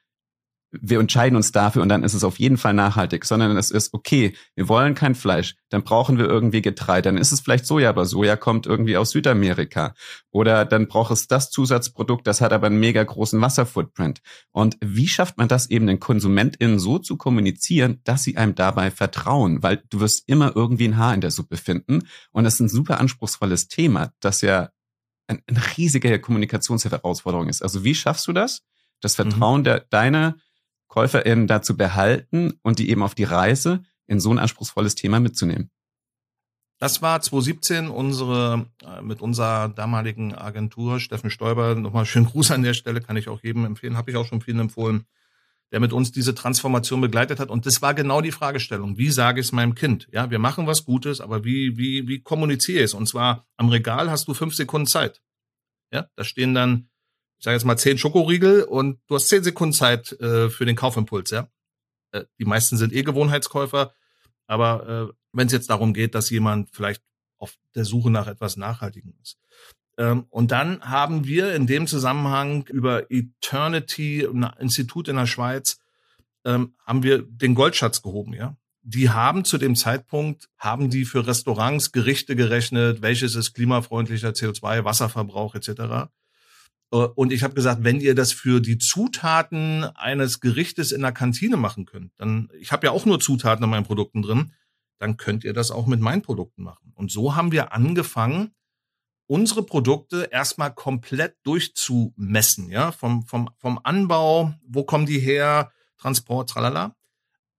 [0.80, 3.94] wir entscheiden uns dafür und dann ist es auf jeden Fall nachhaltig, sondern es ist,
[3.94, 7.88] okay, wir wollen kein Fleisch, dann brauchen wir irgendwie Getreide, dann ist es vielleicht Soja,
[7.88, 9.94] aber Soja kommt irgendwie aus Südamerika.
[10.30, 14.20] Oder dann braucht es das Zusatzprodukt, das hat aber einen mega großen Wasserfootprint.
[14.52, 18.90] Und wie schafft man das eben den KonsumentInnen so zu kommunizieren, dass sie einem dabei
[18.90, 19.62] vertrauen?
[19.62, 22.06] Weil du wirst immer irgendwie ein Haar in der Suppe finden.
[22.32, 24.70] Und das ist ein super anspruchsvolles Thema, das ja
[25.28, 25.40] eine
[25.76, 27.62] riesige Kommunikationsherausforderung ist.
[27.62, 28.62] Also wie schaffst du das?
[29.00, 29.30] Das mhm.
[29.30, 29.64] Vertrauen mhm.
[29.64, 30.36] der, deiner
[30.88, 35.70] KäuferInnen dazu behalten und die eben auf die Reise in so ein anspruchsvolles Thema mitzunehmen.
[36.78, 42.62] Das war 2017 unsere, äh, mit unserer damaligen Agentur, Steffen Stoiber, nochmal schönen Gruß an
[42.62, 45.06] der Stelle, kann ich auch jedem empfehlen, habe ich auch schon vielen empfohlen,
[45.72, 47.48] der mit uns diese Transformation begleitet hat.
[47.48, 48.98] Und das war genau die Fragestellung.
[48.98, 50.06] Wie sage ich es meinem Kind?
[50.12, 52.94] Ja, wir machen was Gutes, aber wie, wie, wie kommuniziere ich es?
[52.94, 55.22] Und zwar am Regal hast du fünf Sekunden Zeit.
[55.90, 56.90] Ja, da stehen dann
[57.38, 60.76] ich sage jetzt mal zehn Schokoriegel und du hast zehn Sekunden Zeit äh, für den
[60.76, 61.48] Kaufimpuls, ja.
[62.12, 63.92] Äh, die meisten sind eh Gewohnheitskäufer,
[64.46, 67.02] aber äh, wenn es jetzt darum geht, dass jemand vielleicht
[67.38, 69.38] auf der Suche nach etwas Nachhaltigem ist.
[69.98, 75.78] Ähm, und dann haben wir in dem Zusammenhang über Eternity, ein Institut in der Schweiz,
[76.44, 78.56] ähm, haben wir den Goldschatz gehoben, ja.
[78.88, 84.84] Die haben zu dem Zeitpunkt, haben die für Restaurants Gerichte gerechnet, welches ist klimafreundlicher CO2,
[84.84, 86.08] Wasserverbrauch etc.
[86.92, 91.12] Äh, und ich habe gesagt, wenn ihr das für die Zutaten eines Gerichtes in der
[91.12, 94.52] Kantine machen könnt, dann, ich habe ja auch nur Zutaten in meinen Produkten drin,
[94.98, 96.92] dann könnt ihr das auch mit meinen Produkten machen.
[96.94, 98.52] Und so haben wir angefangen,
[99.26, 106.50] unsere Produkte erstmal komplett durchzumessen, ja, vom, vom, vom Anbau, wo kommen die her, Transport,
[106.50, 106.94] tralala.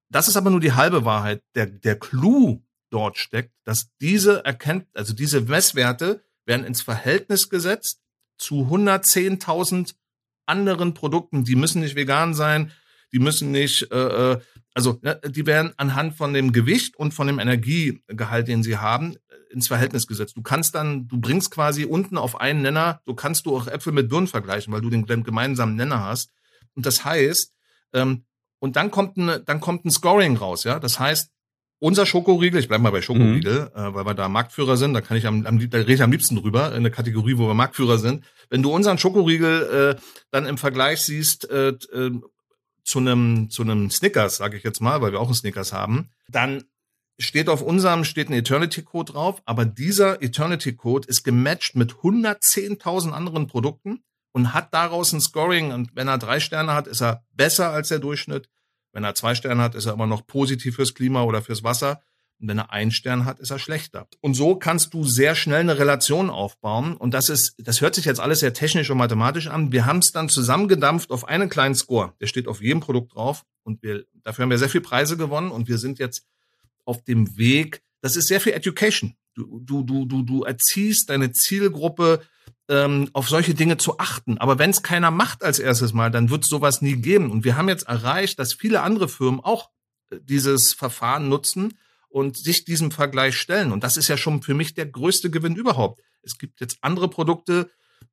[0.09, 1.43] Das ist aber nur die halbe Wahrheit.
[1.55, 8.01] Der, der Clou dort steckt, dass diese erkennt, also diese Messwerte werden ins Verhältnis gesetzt
[8.38, 9.95] zu 110.000
[10.45, 11.43] anderen Produkten.
[11.43, 12.71] Die müssen nicht vegan sein,
[13.12, 14.39] die müssen nicht, äh, äh
[14.73, 19.17] also ne, die werden anhand von dem Gewicht und von dem Energiegehalt, den sie haben,
[19.50, 20.38] ins Verhältnis gesetzt.
[20.38, 23.93] Du kannst dann, du bringst quasi unten auf einen Nenner, du kannst du auch Äpfel
[23.93, 26.32] mit Birnen vergleichen, weil du den, den gemeinsamen Nenner hast.
[26.76, 27.54] Und das heißt,
[27.93, 28.26] ähm,
[28.60, 30.80] und dann kommt ein, dann kommt ein Scoring raus, ja.
[30.80, 31.32] Das heißt,
[31.79, 33.79] unser Schokoriegel, ich bleib mal bei Schokoriegel, mhm.
[33.79, 36.11] äh, weil wir da Marktführer sind, da kann ich am, am da rede ich am
[36.11, 38.23] liebsten drüber, in der Kategorie, wo wir Marktführer sind.
[38.49, 42.11] Wenn du unseren Schokoriegel äh, dann im Vergleich siehst äh, äh,
[42.83, 46.09] zu einem zu einem Snickers, sage ich jetzt mal, weil wir auch einen Snickers haben,
[46.29, 46.63] dann
[47.19, 51.93] steht auf unserem steht ein Eternity Code drauf, aber dieser Eternity Code ist gematcht mit
[51.93, 57.01] 110.000 anderen Produkten und hat daraus ein Scoring und wenn er drei Sterne hat, ist
[57.01, 58.49] er besser als der Durchschnitt.
[58.91, 62.02] Wenn er zwei Sterne hat, ist er immer noch positiv fürs Klima oder fürs Wasser.
[62.39, 64.08] Und wenn er einen Stern hat, ist er schlechter.
[64.21, 66.95] Und so kannst du sehr schnell eine Relation aufbauen.
[66.95, 69.71] Und das ist, das hört sich jetzt alles sehr technisch und mathematisch an.
[69.71, 72.13] Wir haben es dann zusammengedampft auf einen kleinen Score.
[72.21, 73.43] Der steht auf jedem Produkt drauf.
[73.63, 75.50] Und wir, dafür haben wir sehr viel Preise gewonnen.
[75.50, 76.28] Und wir sind jetzt
[76.86, 77.82] auf dem Weg.
[78.02, 79.15] Das ist sehr viel Education.
[79.34, 82.21] Du, du, du, du, du erziehst deine Zielgruppe
[82.69, 84.38] ähm, auf solche Dinge zu achten.
[84.38, 87.32] Aber wenn es keiner macht als erstes Mal, dann wird sowas nie geben.
[87.32, 89.69] Und wir haben jetzt erreicht, dass viele andere Firmen auch
[90.10, 91.77] äh, dieses Verfahren nutzen
[92.10, 93.71] und sich diesem Vergleich stellen.
[93.71, 96.01] Und das ist ja schon für mich der größte Gewinn überhaupt.
[96.23, 97.69] Es gibt jetzt andere Produkte,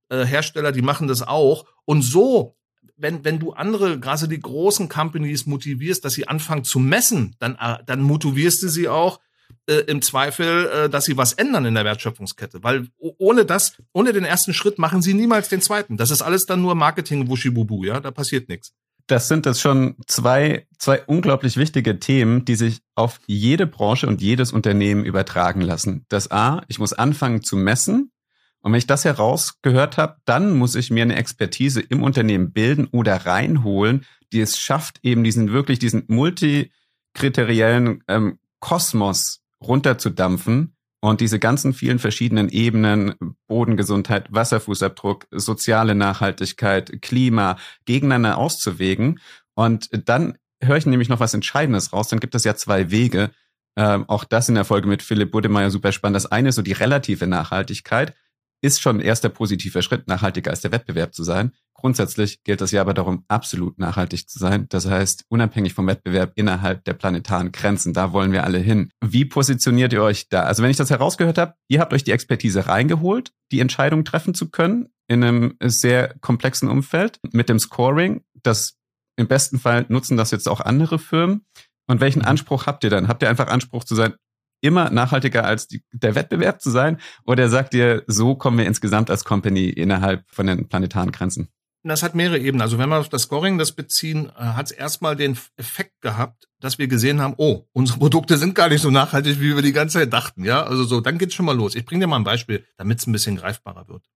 [0.09, 1.65] äh, Hersteller, die machen das auch.
[1.85, 2.57] Und so,
[2.97, 7.57] wenn, wenn du andere, gerade die großen Companies motivierst, dass sie anfangen zu messen, dann,
[7.57, 9.21] äh, dann motivierst du sie auch,
[9.67, 12.63] äh, im Zweifel, äh, dass sie was ändern in der Wertschöpfungskette.
[12.63, 15.97] Weil ohne das, ohne den ersten Schritt machen sie niemals den zweiten.
[15.97, 18.73] Das ist alles dann nur Marketing, Wuschibubu, ja, da passiert nichts.
[19.07, 24.23] Das sind jetzt schon zwei, zwei unglaublich wichtige Themen, die sich auf jede Branche und
[24.23, 26.07] jedes Unternehmen übertragen lassen.
[26.09, 28.13] Das A, ich muss anfangen zu messen.
[28.61, 32.87] Und wenn ich das herausgehört habe, dann muss ich mir eine Expertise im Unternehmen bilden
[32.87, 41.39] oder reinholen, die es schafft, eben diesen wirklich diesen multikriteriellen ähm, Kosmos runterzudampfen und diese
[41.39, 43.15] ganzen vielen verschiedenen Ebenen,
[43.47, 49.21] Bodengesundheit, Wasserfußabdruck, soziale Nachhaltigkeit, Klima, gegeneinander auszuwägen.
[49.55, 52.09] Und dann höre ich nämlich noch was Entscheidendes raus.
[52.09, 53.31] Dann gibt es ja zwei Wege.
[53.77, 56.17] Ähm, auch das in der Folge mit Philipp Budemeyer super spannend.
[56.17, 58.15] Das eine ist so die relative Nachhaltigkeit
[58.65, 61.53] ist schon ein erster positiver Schritt, nachhaltiger als der Wettbewerb zu sein.
[61.75, 64.67] Grundsätzlich gilt es ja aber darum, absolut nachhaltig zu sein.
[64.71, 68.91] Das heißt, unabhängig vom Wettbewerb innerhalb der planetaren Grenzen, da wollen wir alle hin.
[69.05, 70.45] Wie positioniert ihr euch da?
[70.45, 74.33] Also wenn ich das herausgehört habe, ihr habt euch die Expertise reingeholt, die Entscheidung treffen
[74.33, 78.25] zu können in einem sehr komplexen Umfeld mit dem Scoring.
[78.43, 78.79] Das
[79.17, 81.45] im besten Fall nutzen das jetzt auch andere Firmen.
[81.87, 82.29] Und welchen mhm.
[82.29, 83.09] Anspruch habt ihr dann?
[83.09, 84.15] Habt ihr einfach Anspruch zu sein,
[84.65, 86.99] immer nachhaltiger als die, der Wettbewerb zu sein?
[87.27, 91.49] Oder sagt ihr, so kommen wir insgesamt als Company innerhalb von den planetaren Grenzen?
[91.87, 92.63] Das hat mehrere Ebenen.
[92.63, 96.49] Also wenn wir auf das Scoring das beziehen, äh, hat es erstmal den Effekt gehabt,
[96.59, 99.73] dass wir gesehen haben, oh, unsere Produkte sind gar nicht so nachhaltig, wie wir die
[99.73, 100.45] ganze Zeit dachten.
[100.45, 101.75] Ja, also so, dann geht's schon mal los.
[101.75, 104.09] Ich bringe dir mal ein Beispiel, damit es ein bisschen greifbarer wird.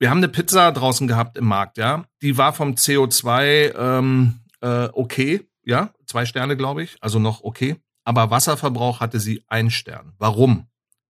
[0.00, 2.06] Wir haben eine Pizza draußen gehabt im Markt, ja.
[2.22, 7.76] Die war vom CO2 ähm, äh, okay, ja, zwei Sterne, glaube ich, also noch okay.
[8.04, 10.12] Aber Wasserverbrauch hatte sie ein Stern.
[10.18, 10.68] Warum?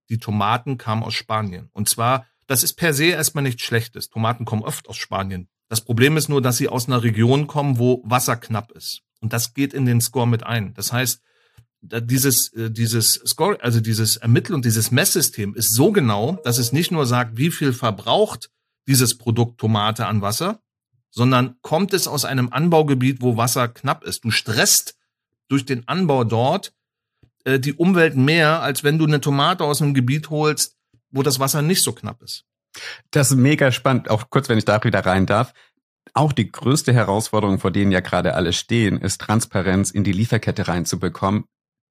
[0.08, 1.70] Die Tomaten kamen aus Spanien.
[1.72, 4.10] Und zwar, das ist per se erstmal nichts Schlechtes.
[4.10, 5.48] Tomaten kommen oft aus Spanien.
[5.68, 9.02] Das Problem ist nur, dass sie aus einer Region kommen, wo Wasser knapp ist.
[9.20, 10.74] Und das geht in den Score mit ein.
[10.74, 11.20] Das heißt,
[11.80, 16.90] dieses, äh, dieses Score, also dieses und dieses Messsystem ist so genau, dass es nicht
[16.90, 18.50] nur sagt, wie viel verbraucht
[18.86, 20.60] dieses Produkt Tomate an Wasser,
[21.10, 24.24] sondern kommt es aus einem Anbaugebiet, wo Wasser knapp ist.
[24.24, 24.96] Du stresst
[25.48, 26.74] durch den Anbau dort
[27.44, 30.76] äh, die Umwelt mehr, als wenn du eine Tomate aus einem Gebiet holst,
[31.10, 32.44] wo das Wasser nicht so knapp ist.
[33.10, 35.54] Das ist mega spannend, auch kurz, wenn ich da wieder rein darf.
[36.12, 40.68] Auch die größte Herausforderung, vor denen ja gerade alle stehen, ist Transparenz in die Lieferkette
[40.68, 41.44] reinzubekommen,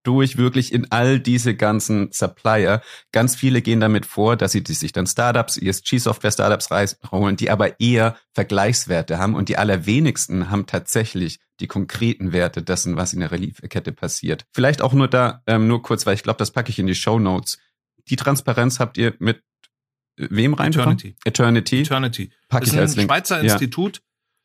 [0.03, 2.81] durch wirklich in all diese ganzen Supplier.
[3.11, 6.69] Ganz viele gehen damit vor, dass sie sich dann Startups, ESG-Software-Startups
[7.11, 12.97] holen, die aber eher Vergleichswerte haben und die allerwenigsten haben tatsächlich die konkreten Werte dessen,
[12.97, 14.45] was in der Lieferkette passiert.
[14.51, 16.95] Vielleicht auch nur da, ähm, nur kurz, weil ich glaube, das packe ich in die
[16.95, 17.59] Show Notes.
[18.09, 19.41] Die Transparenz habt ihr mit
[20.17, 20.71] wem rein?
[20.71, 21.15] Eternity.
[21.23, 21.81] Eternity.
[21.81, 22.31] Eternity.
[22.49, 23.09] Pack ist ein Link.
[23.09, 24.01] Schweizer Institut.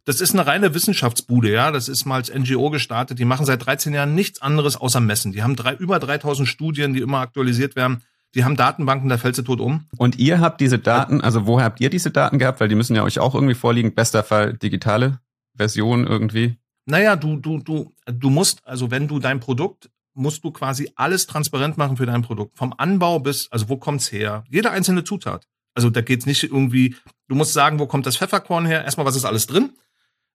[0.08, 1.70] Das ist eine reine Wissenschaftsbude, ja.
[1.70, 3.18] Das ist mal als NGO gestartet.
[3.18, 5.32] Die machen seit 13 Jahren nichts anderes außer messen.
[5.32, 8.00] Die haben drei, über 3000 Studien, die immer aktualisiert werden.
[8.34, 9.84] Die haben Datenbanken, da fällt sie tot um.
[9.98, 12.58] Und ihr habt diese Daten, also woher habt ihr diese Daten gehabt?
[12.58, 13.94] Weil die müssen ja euch auch irgendwie vorliegen.
[13.94, 15.20] Bester Fall digitale
[15.54, 16.56] Version irgendwie.
[16.86, 21.26] Naja, du, du, du, du musst, also wenn du dein Produkt musst du quasi alles
[21.26, 22.56] transparent machen für dein Produkt.
[22.56, 24.42] Vom Anbau bis, also wo kommt's her?
[24.48, 25.46] Jede einzelne Zutat.
[25.74, 26.96] Also da geht's nicht irgendwie,
[27.28, 28.86] du musst sagen, wo kommt das Pfefferkorn her?
[28.86, 29.74] Erstmal, was ist alles drin?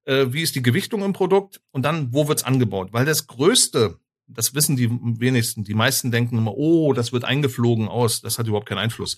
[0.06, 1.62] Äh, wie ist die Gewichtung im Produkt?
[1.72, 2.90] Und dann, wo wird's angebaut?
[2.92, 7.88] Weil das Größte, das wissen die wenigsten, die meisten denken immer, oh, das wird eingeflogen
[7.88, 9.18] aus, das hat überhaupt keinen Einfluss.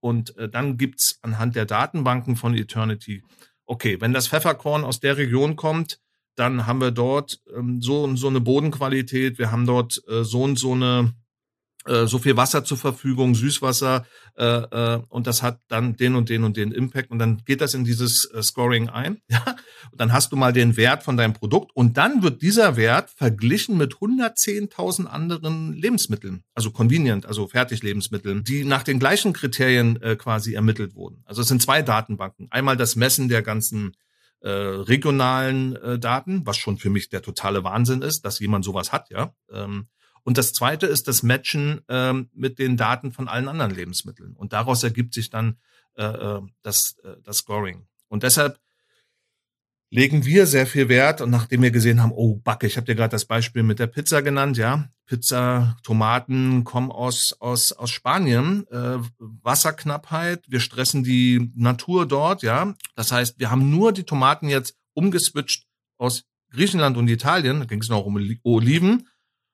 [0.00, 3.22] und äh, dann gibt's anhand der Datenbanken von Eternity,
[3.70, 6.00] okay, wenn das Pfefferkorn aus der Region kommt,
[6.34, 10.42] dann haben wir dort ähm, so und so eine Bodenqualität, wir haben dort äh, so
[10.42, 11.14] und so eine
[11.86, 14.04] so viel Wasser zur Verfügung, Süßwasser,
[14.36, 17.60] äh, äh, und das hat dann den und den und den Impact und dann geht
[17.60, 19.20] das in dieses äh, Scoring ein.
[19.30, 19.56] Ja?
[19.92, 23.10] Und dann hast du mal den Wert von deinem Produkt und dann wird dieser Wert
[23.10, 30.16] verglichen mit 110.000 anderen Lebensmitteln, also convenient, also Fertiglebensmitteln, die nach den gleichen Kriterien äh,
[30.16, 31.22] quasi ermittelt wurden.
[31.26, 32.48] Also es sind zwei Datenbanken.
[32.50, 33.92] Einmal das Messen der ganzen
[34.40, 38.90] äh, regionalen äh, Daten, was schon für mich der totale Wahnsinn ist, dass jemand sowas
[38.90, 39.34] hat, ja.
[39.52, 39.88] Ähm,
[40.24, 44.34] und das zweite ist das Matchen ähm, mit den Daten von allen anderen Lebensmitteln.
[44.34, 45.56] Und daraus ergibt sich dann
[45.96, 47.86] äh, äh, das, äh, das Scoring.
[48.08, 48.60] Und deshalb
[49.90, 52.94] legen wir sehr viel Wert und nachdem wir gesehen haben, oh Backe, ich habe dir
[52.94, 58.66] gerade das Beispiel mit der Pizza genannt, ja, Pizza, Tomaten kommen aus aus aus Spanien,
[58.68, 64.48] äh, Wasserknappheit, wir stressen die Natur dort, ja, das heißt, wir haben nur die Tomaten
[64.48, 65.66] jetzt umgeswitcht
[65.98, 69.08] aus Griechenland und Italien, da ging es noch um Oliven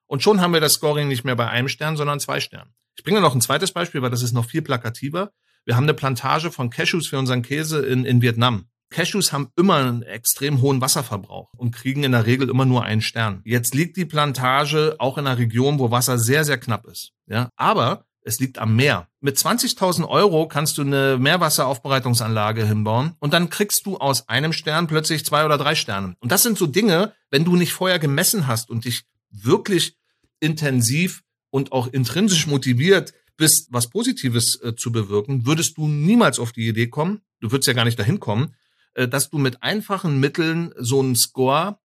[0.06, 2.74] und schon haben wir das Scoring nicht mehr bei einem Stern, sondern zwei Sternen.
[2.96, 5.32] Ich bringe noch ein zweites Beispiel, weil das ist noch viel plakativer.
[5.64, 8.68] Wir haben eine Plantage von Cashews für unseren Käse in, in Vietnam.
[8.90, 13.02] Cashews haben immer einen extrem hohen Wasserverbrauch und kriegen in der Regel immer nur einen
[13.02, 13.42] Stern.
[13.44, 17.12] Jetzt liegt die Plantage auch in einer Region, wo Wasser sehr, sehr knapp ist.
[17.26, 19.08] Ja, aber es liegt am Meer.
[19.20, 24.86] Mit 20.000 Euro kannst du eine Meerwasseraufbereitungsanlage hinbauen und dann kriegst du aus einem Stern
[24.86, 26.16] plötzlich zwei oder drei Sterne.
[26.20, 29.04] Und das sind so Dinge, wenn du nicht vorher gemessen hast und dich
[29.44, 29.96] wirklich
[30.40, 36.52] intensiv und auch intrinsisch motiviert bist, was Positives äh, zu bewirken, würdest du niemals auf
[36.52, 38.54] die Idee kommen, du würdest ja gar nicht dahin kommen,
[38.94, 41.78] äh, dass du mit einfachen Mitteln so einen Score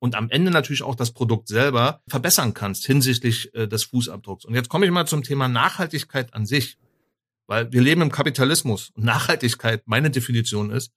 [0.00, 4.44] und am Ende natürlich auch das Produkt selber verbessern kannst hinsichtlich äh, des Fußabdrucks.
[4.44, 6.78] Und jetzt komme ich mal zum Thema Nachhaltigkeit an sich.
[7.50, 10.92] weil wir leben im Kapitalismus und Nachhaltigkeit, meine Definition ist,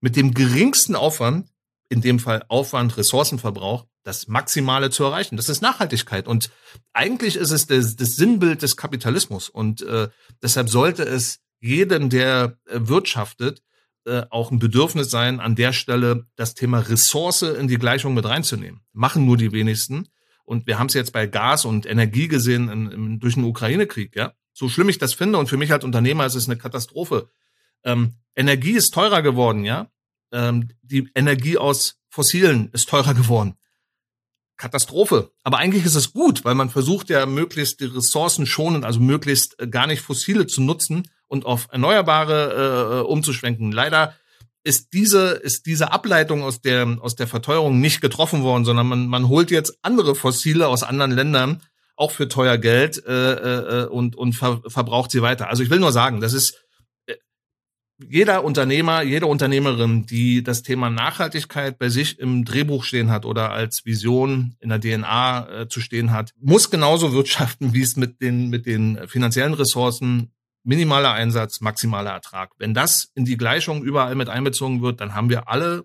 [0.00, 1.48] mit dem geringsten Aufwand,
[1.88, 5.36] in dem Fall Aufwand, Ressourcenverbrauch, das Maximale zu erreichen.
[5.36, 6.26] Das ist Nachhaltigkeit.
[6.26, 6.50] Und
[6.92, 9.48] eigentlich ist es das, das Sinnbild des Kapitalismus.
[9.48, 10.08] Und äh,
[10.42, 13.62] deshalb sollte es jedem, der äh, wirtschaftet,
[14.04, 18.24] äh, auch ein Bedürfnis sein, an der Stelle das Thema Ressource in die Gleichung mit
[18.24, 18.80] reinzunehmen.
[18.92, 20.08] Machen nur die wenigsten.
[20.44, 24.14] Und wir haben es jetzt bei Gas und Energie gesehen in, in, durch den Ukraine-Krieg.
[24.14, 27.28] Ja, so schlimm ich das finde und für mich als Unternehmer ist es eine Katastrophe.
[27.84, 29.90] Ähm, Energie ist teurer geworden, ja.
[30.32, 33.56] Ähm, die Energie aus Fossilen ist teurer geworden.
[34.56, 35.32] Katastrophe.
[35.42, 39.60] Aber eigentlich ist es gut, weil man versucht ja möglichst die Ressourcen schonend, also möglichst
[39.60, 43.72] äh, gar nicht fossile zu nutzen und auf erneuerbare äh, umzuschwenken.
[43.72, 44.14] Leider
[44.64, 49.06] ist diese, ist diese Ableitung aus der, aus der Verteuerung nicht getroffen worden, sondern man,
[49.06, 51.62] man holt jetzt andere Fossile aus anderen Ländern,
[51.94, 55.48] auch für teuer Geld, äh, äh, und, und ver, verbraucht sie weiter.
[55.48, 56.65] Also ich will nur sagen, das ist,
[57.98, 63.52] jeder Unternehmer, jede Unternehmerin, die das Thema Nachhaltigkeit bei sich im Drehbuch stehen hat oder
[63.52, 68.20] als Vision in der DNA äh, zu stehen hat, muss genauso wirtschaften, wie es mit
[68.20, 70.32] den, mit den finanziellen Ressourcen
[70.62, 72.50] minimaler Einsatz, maximaler Ertrag.
[72.58, 75.84] Wenn das in die Gleichung überall mit einbezogen wird, dann haben wir alle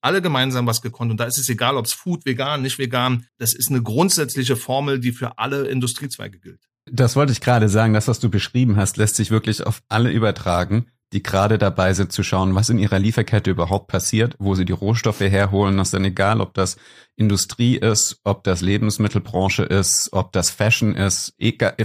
[0.00, 1.10] alle gemeinsam was gekonnt.
[1.10, 3.26] Und da ist es egal, ob es Food, vegan, nicht vegan.
[3.38, 6.60] Das ist eine grundsätzliche Formel, die für alle Industriezweige gilt.
[6.90, 7.92] Das wollte ich gerade sagen.
[7.92, 12.12] Das, was du beschrieben hast, lässt sich wirklich auf alle übertragen die gerade dabei sind
[12.12, 15.76] zu schauen, was in ihrer Lieferkette überhaupt passiert, wo sie die Rohstoffe herholen.
[15.76, 16.76] Das ist dann egal, ob das
[17.16, 21.34] Industrie ist, ob das Lebensmittelbranche ist, ob das Fashion ist.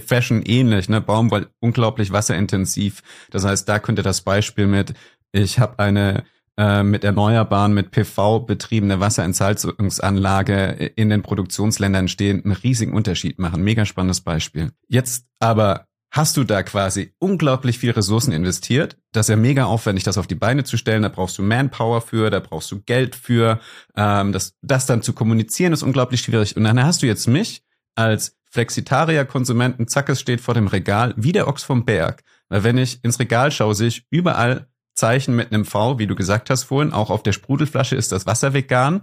[0.05, 1.01] Fashion ähnlich, ne?
[1.01, 3.01] Baumwoll unglaublich wasserintensiv.
[3.31, 4.93] Das heißt, da könnte das Beispiel mit,
[5.31, 6.23] ich habe eine
[6.57, 13.63] äh, mit erneuerbaren, mit PV betriebene Wasserentsalzungsanlage in den Produktionsländern stehen, einen riesigen Unterschied machen.
[13.63, 14.71] Mega spannendes Beispiel.
[14.87, 18.97] Jetzt aber hast du da quasi unglaublich viel Ressourcen investiert.
[19.11, 21.01] Das ist ja mega aufwendig, das auf die Beine zu stellen.
[21.01, 23.59] Da brauchst du Manpower für, da brauchst du Geld für.
[23.97, 26.55] Ähm, das, das dann zu kommunizieren ist unglaublich schwierig.
[26.55, 27.63] Und dann hast du jetzt mich
[27.95, 32.23] als Flexitarier-Konsumenten, zack, es steht vor dem Regal, wie der Ochs vom Berg.
[32.47, 36.15] Weil wenn ich ins Regal schaue, sehe ich überall Zeichen mit einem V, wie du
[36.15, 36.93] gesagt hast vorhin.
[36.93, 39.01] Auch auf der Sprudelflasche ist das Wasser vegan.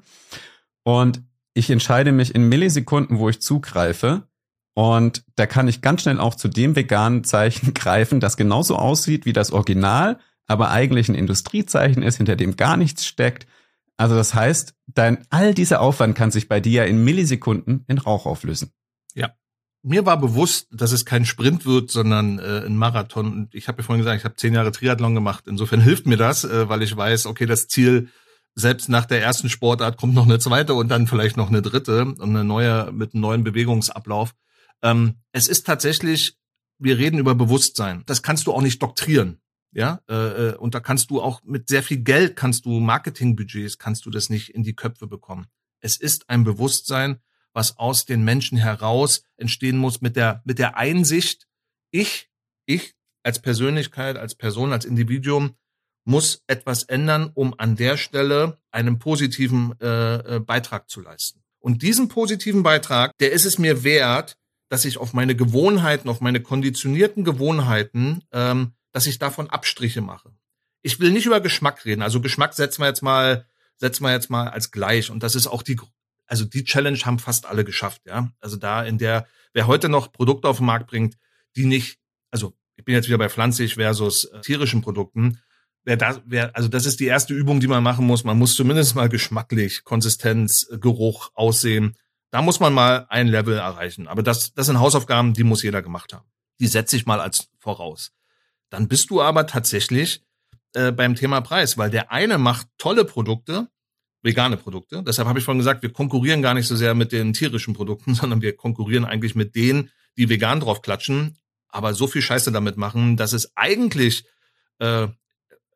[0.83, 1.23] Und
[1.53, 4.23] ich entscheide mich in Millisekunden, wo ich zugreife,
[4.75, 9.27] und da kann ich ganz schnell auch zu dem veganen Zeichen greifen, das genauso aussieht
[9.27, 13.47] wie das Original, aber eigentlich ein Industriezeichen ist, hinter dem gar nichts steckt.
[13.97, 18.27] Also das heißt, dein, all dieser Aufwand kann sich bei dir in Millisekunden in Rauch
[18.27, 18.73] auflösen.
[19.15, 19.33] Ja.
[19.83, 23.33] Mir war bewusst, dass es kein Sprint wird, sondern äh, ein Marathon.
[23.33, 25.45] Und ich habe ja vorhin gesagt, ich habe zehn Jahre Triathlon gemacht.
[25.47, 28.09] Insofern hilft mir das, äh, weil ich weiß, okay, das Ziel
[28.55, 32.03] selbst nach der ersten Sportart kommt noch eine zweite und dann vielleicht noch eine dritte
[32.05, 34.35] und eine neue mit einem neuen Bewegungsablauf.
[34.83, 36.37] Ähm, es ist tatsächlich,
[36.79, 38.03] wir reden über Bewusstsein.
[38.07, 39.39] Das kannst du auch nicht doktrieren.
[39.75, 40.15] Ja, äh,
[40.51, 44.11] äh, und da kannst du auch mit sehr viel Geld kannst du Marketingbudgets kannst du
[44.11, 45.47] das nicht in die Köpfe bekommen.
[45.81, 47.21] Es ist ein Bewusstsein,
[47.55, 51.49] was aus den Menschen heraus entstehen muss mit der mit der Einsicht.
[51.91, 52.29] Ich,
[52.67, 55.57] ich als Persönlichkeit, als Person, als Individuum
[56.05, 61.43] muss etwas ändern, um an der Stelle einen positiven äh, äh Beitrag zu leisten.
[61.61, 64.37] Und diesen positiven Beitrag, der ist es mir wert,
[64.73, 70.33] dass ich auf meine Gewohnheiten, auf meine konditionierten Gewohnheiten, ähm, dass ich davon Abstriche mache.
[70.81, 72.01] Ich will nicht über Geschmack reden.
[72.01, 73.45] Also Geschmack setzen wir jetzt mal,
[73.77, 75.11] setzen wir jetzt mal als gleich.
[75.11, 75.79] Und das ist auch die,
[76.25, 78.33] also die Challenge haben fast alle geschafft, ja.
[78.41, 81.19] Also da in der, wer heute noch Produkte auf den Markt bringt,
[81.55, 81.99] die nicht,
[82.31, 85.39] also ich bin jetzt wieder bei pflanzlich versus äh, tierischen Produkten,
[85.85, 88.25] wer da, wer, also das ist die erste Übung, die man machen muss.
[88.25, 91.95] Man muss zumindest mal geschmacklich, Konsistenz, Geruch, Aussehen,
[92.33, 94.09] da muss man mal ein Level erreichen.
[94.09, 96.25] Aber das, das sind Hausaufgaben, die muss jeder gemacht haben.
[96.61, 98.13] Die setze ich mal als voraus.
[98.71, 100.25] Dann bist du aber tatsächlich
[100.73, 103.69] äh, beim Thema Preis, weil der eine macht tolle Produkte,
[104.23, 105.03] vegane Produkte.
[105.07, 108.15] Deshalb habe ich vorhin gesagt, wir konkurrieren gar nicht so sehr mit den tierischen Produkten,
[108.15, 111.37] sondern wir konkurrieren eigentlich mit denen, die vegan drauf klatschen,
[111.69, 114.25] aber so viel Scheiße damit machen, dass es eigentlich,
[114.79, 115.09] äh,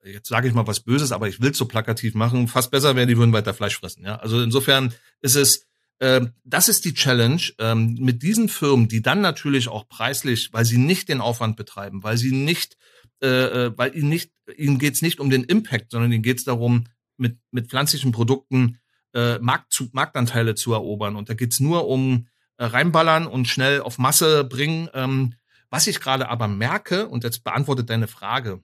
[0.04, 3.06] jetzt sage ich mal was Böses, aber ich will so plakativ machen, fast besser wäre,
[3.06, 4.04] die würden weiter Fleisch fressen.
[4.04, 5.66] Ja, also insofern ist es
[5.98, 10.78] das ist die Challenge ähm, mit diesen Firmen, die dann natürlich auch preislich, weil sie
[10.78, 12.76] nicht den Aufwand betreiben, weil sie nicht,
[13.22, 16.84] äh, äh weil ihnen nicht, ihnen geht's nicht um den Impact, sondern ihnen geht's darum,
[17.16, 18.78] mit mit pflanzlichen Produkten
[19.14, 21.16] äh, Markt Marktanteile zu erobern.
[21.16, 22.26] Und da geht's nur um
[22.58, 24.88] reinballern und schnell auf Masse bringen.
[24.94, 25.34] Ähm,
[25.70, 28.62] was ich gerade aber merke, und jetzt beantwortet deine Frage,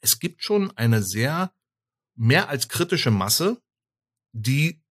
[0.00, 1.52] es gibt schon eine sehr
[2.14, 3.60] mehr als kritische Masse,
[4.32, 4.82] die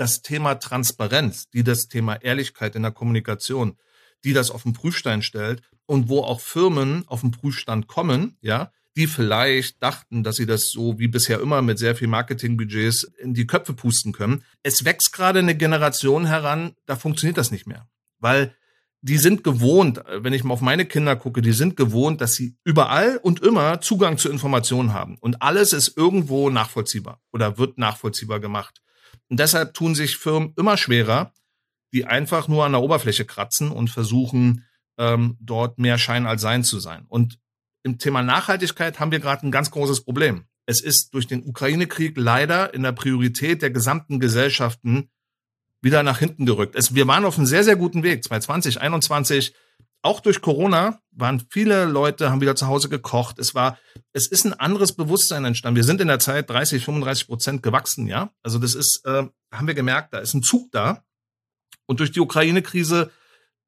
[0.00, 3.76] das Thema Transparenz, die das Thema Ehrlichkeit in der Kommunikation,
[4.24, 8.72] die das auf den Prüfstein stellt und wo auch Firmen auf den Prüfstand kommen, ja,
[8.96, 13.34] die vielleicht dachten, dass sie das so wie bisher immer mit sehr viel Marketingbudgets in
[13.34, 14.42] die Köpfe pusten können.
[14.62, 17.86] Es wächst gerade eine Generation heran, da funktioniert das nicht mehr.
[18.18, 18.54] Weil
[19.02, 22.56] die sind gewohnt, wenn ich mal auf meine Kinder gucke, die sind gewohnt, dass sie
[22.64, 25.16] überall und immer Zugang zu Informationen haben.
[25.20, 28.82] Und alles ist irgendwo nachvollziehbar oder wird nachvollziehbar gemacht.
[29.30, 31.32] Und deshalb tun sich Firmen immer schwerer,
[31.92, 34.64] die einfach nur an der Oberfläche kratzen und versuchen,
[34.98, 37.06] ähm, dort mehr Schein als Sein zu sein.
[37.08, 37.38] Und
[37.82, 40.44] im Thema Nachhaltigkeit haben wir gerade ein ganz großes Problem.
[40.66, 45.10] Es ist durch den Ukraine-Krieg leider in der Priorität der gesamten Gesellschaften
[45.80, 46.76] wieder nach hinten gerückt.
[46.76, 48.22] Es, wir waren auf einem sehr, sehr guten Weg.
[48.22, 49.54] 2020, 2021,
[50.02, 53.38] auch durch Corona waren viele Leute, haben wieder zu Hause gekocht.
[53.38, 53.78] Es war,
[54.12, 55.76] es ist ein anderes Bewusstsein entstanden.
[55.76, 58.30] Wir sind in der Zeit 30, 35 Prozent gewachsen, ja.
[58.42, 61.04] Also das ist, äh, haben wir gemerkt, da ist ein Zug da.
[61.86, 63.10] Und durch die Ukraine-Krise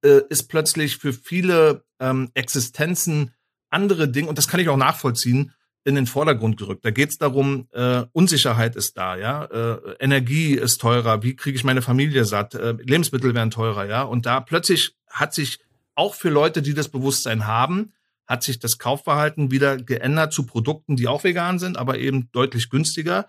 [0.04, 3.34] äh, ist plötzlich für viele ähm, Existenzen
[3.70, 5.52] andere Dinge, und das kann ich auch nachvollziehen,
[5.84, 6.84] in den Vordergrund gerückt.
[6.84, 11.56] Da geht es darum, äh, Unsicherheit ist da, ja, äh, Energie ist teurer, wie kriege
[11.56, 14.02] ich meine Familie satt, äh, Lebensmittel werden teurer, ja.
[14.02, 15.58] Und da plötzlich hat sich
[15.94, 17.92] auch für Leute, die das Bewusstsein haben,
[18.26, 22.70] hat sich das Kaufverhalten wieder geändert zu Produkten, die auch vegan sind, aber eben deutlich
[22.70, 23.28] günstiger.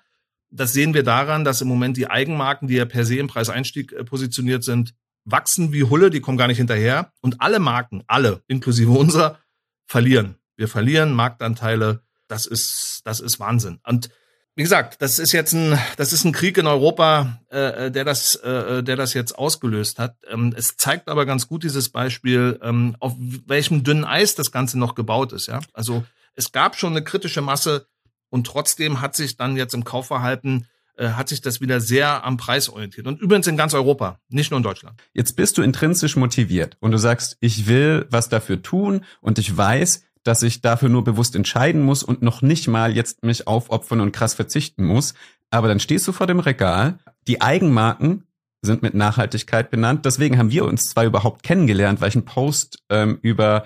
[0.49, 3.91] Das sehen wir daran, dass im Moment die Eigenmarken, die ja per se im Preiseinstieg
[3.91, 4.93] äh, positioniert sind,
[5.25, 7.11] wachsen wie Hulle, die kommen gar nicht hinterher.
[7.21, 9.39] Und alle Marken, alle, inklusive unser,
[9.85, 10.35] verlieren.
[10.55, 12.03] Wir verlieren Marktanteile.
[12.27, 13.79] Das ist, das ist Wahnsinn.
[13.83, 14.09] Und
[14.55, 18.35] wie gesagt, das ist jetzt ein, das ist ein Krieg in Europa, äh, der das,
[18.35, 20.17] äh, der das jetzt ausgelöst hat.
[20.29, 24.77] Ähm, es zeigt aber ganz gut dieses Beispiel, ähm, auf welchem dünnen Eis das Ganze
[24.77, 25.47] noch gebaut ist.
[25.47, 26.03] Ja, also
[26.35, 27.87] es gab schon eine kritische Masse
[28.29, 32.37] und trotzdem hat sich dann jetzt im Kaufverhalten äh, hat sich das wieder sehr am
[32.37, 33.07] Preis orientiert.
[33.07, 35.01] Und übrigens in ganz Europa, nicht nur in Deutschland.
[35.13, 39.57] Jetzt bist du intrinsisch motiviert und du sagst, ich will was dafür tun und ich
[39.57, 44.01] weiß, dass ich dafür nur bewusst entscheiden muss und noch nicht mal jetzt mich aufopfern
[44.01, 45.13] und krass verzichten muss.
[45.49, 46.97] Aber dann stehst du vor dem Regal.
[47.27, 48.23] Die Eigenmarken
[48.61, 50.05] sind mit Nachhaltigkeit benannt.
[50.05, 53.65] Deswegen haben wir uns zwar überhaupt kennengelernt, weil ich einen Post ähm, über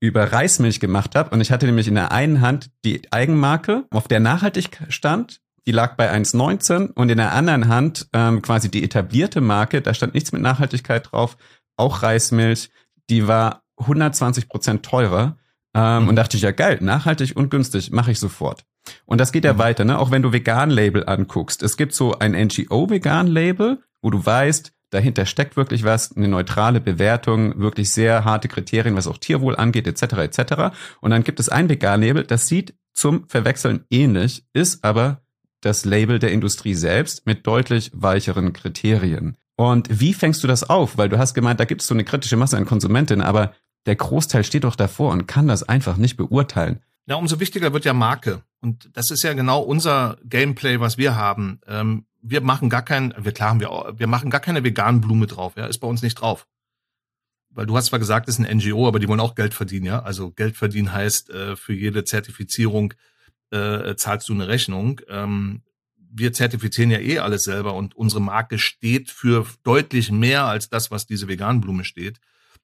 [0.00, 4.06] über Reismilch gemacht habe und ich hatte nämlich in der einen Hand die Eigenmarke, auf
[4.06, 8.84] der nachhaltig stand, die lag bei 1,19 und in der anderen Hand ähm, quasi die
[8.84, 11.38] etablierte Marke, da stand nichts mit Nachhaltigkeit drauf,
[11.78, 12.70] auch Reismilch,
[13.08, 15.38] die war 120 Prozent teurer
[15.74, 16.08] ähm, mhm.
[16.08, 18.64] Und dachte ich, ja geil, nachhaltig und günstig, mache ich sofort.
[19.06, 19.58] Und das geht ja mhm.
[19.58, 19.98] weiter, ne?
[19.98, 21.62] Auch wenn du Vegan-Label anguckst.
[21.62, 27.58] Es gibt so ein NGO-Vegan-Label, wo du weißt, dahinter steckt wirklich was, eine neutrale Bewertung,
[27.58, 30.14] wirklich sehr harte Kriterien, was auch Tierwohl angeht, etc.
[30.18, 30.76] etc.
[31.00, 35.22] Und dann gibt es ein Vegan-Label, das sieht zum Verwechseln ähnlich, ist aber
[35.60, 39.36] das Label der Industrie selbst mit deutlich weicheren Kriterien.
[39.56, 40.98] Und wie fängst du das auf?
[40.98, 43.54] Weil du hast gemeint, da gibt es so eine kritische Masse an Konsumentinnen, aber
[43.86, 46.80] der Großteil steht doch davor und kann das einfach nicht beurteilen.
[47.06, 48.42] Ja, umso wichtiger wird ja Marke.
[48.60, 51.60] Und das ist ja genau unser Gameplay, was wir haben.
[51.66, 55.26] Ähm, wir machen gar kein, wir klar haben wir, wir machen gar keine veganen Blume
[55.26, 56.46] drauf, ja, ist bei uns nicht drauf.
[57.50, 59.84] Weil du hast zwar gesagt, es ist ein NGO, aber die wollen auch Geld verdienen,
[59.84, 60.02] ja.
[60.02, 62.94] Also Geld verdienen heißt, äh, für jede Zertifizierung
[63.50, 65.02] äh, zahlst du eine Rechnung.
[65.08, 65.62] Ähm,
[65.96, 70.90] wir zertifizieren ja eh alles selber und unsere Marke steht für deutlich mehr als das,
[70.90, 72.18] was diese veganen Blume steht.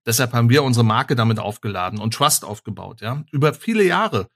[0.07, 3.25] Deshalb haben wir unsere Marke damit aufgeladen und Trust aufgebaut, ja.
[3.31, 4.29] Über viele Jahre.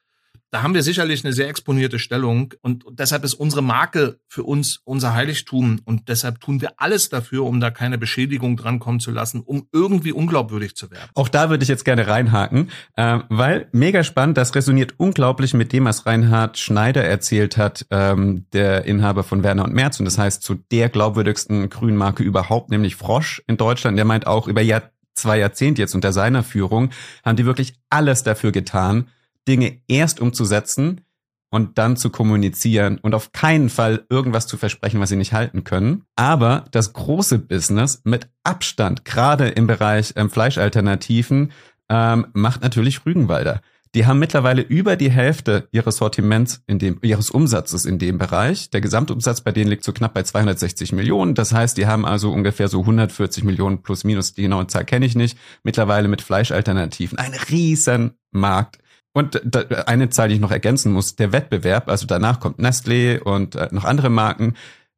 [0.55, 4.83] Da haben wir sicherlich eine sehr exponierte Stellung und deshalb ist unsere Marke für uns
[4.85, 9.41] unser Heiligtum und deshalb tun wir alles dafür, um da keine Beschädigung drankommen zu lassen,
[9.41, 11.11] um irgendwie unglaubwürdig zu werden.
[11.17, 15.73] Auch da würde ich jetzt gerne reinhaken, äh, weil mega spannend, das resoniert unglaublich mit
[15.73, 20.19] dem, was Reinhard Schneider erzählt hat, ähm, der Inhaber von Werner und Merz und das
[20.19, 23.99] heißt zu der glaubwürdigsten Grünmarke überhaupt, nämlich Frosch in Deutschland.
[23.99, 26.91] Der meint auch über Jahr zwei Jahrzehnte jetzt unter seiner Führung,
[27.25, 29.09] haben die wirklich alles dafür getan,
[29.47, 31.03] Dinge erst umzusetzen
[31.51, 35.63] und dann zu kommunizieren und auf keinen Fall irgendwas zu versprechen, was sie nicht halten
[35.63, 36.03] können.
[36.17, 41.53] Aber das große Business mit Abstand, gerade im Bereich ähm, Fleischalternativen,
[41.89, 43.61] ähm, macht natürlich Rügenwalder.
[43.95, 48.71] Die haben mittlerweile über die Hälfte ihres Sortiments in dem, ihres Umsatzes in dem Bereich.
[48.71, 51.35] Der Gesamtumsatz bei denen liegt so knapp bei 260 Millionen.
[51.35, 54.35] Das heißt, die haben also ungefähr so 140 Millionen plus minus.
[54.35, 55.39] Die genaue Zahl kenne ich nicht.
[55.63, 57.19] Mittlerweile mit Fleischalternativen.
[57.19, 58.79] Ein riesen Markt.
[59.13, 59.41] Und
[59.89, 63.69] eine Zahl, die ich noch ergänzen muss, der Wettbewerb, also danach kommt Nestlé und äh,
[63.71, 64.55] noch andere Marken.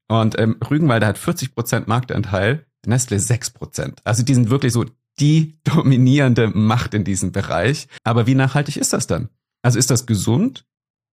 [0.08, 4.00] Und ähm, Rügenwalder hat 40 Prozent Marktanteil, Nestlé 6 Prozent.
[4.04, 4.86] Also die sind wirklich so
[5.20, 7.88] die dominierende Macht in diesem Bereich.
[8.04, 9.28] Aber wie nachhaltig ist das dann?
[9.62, 10.64] Also ist das gesund?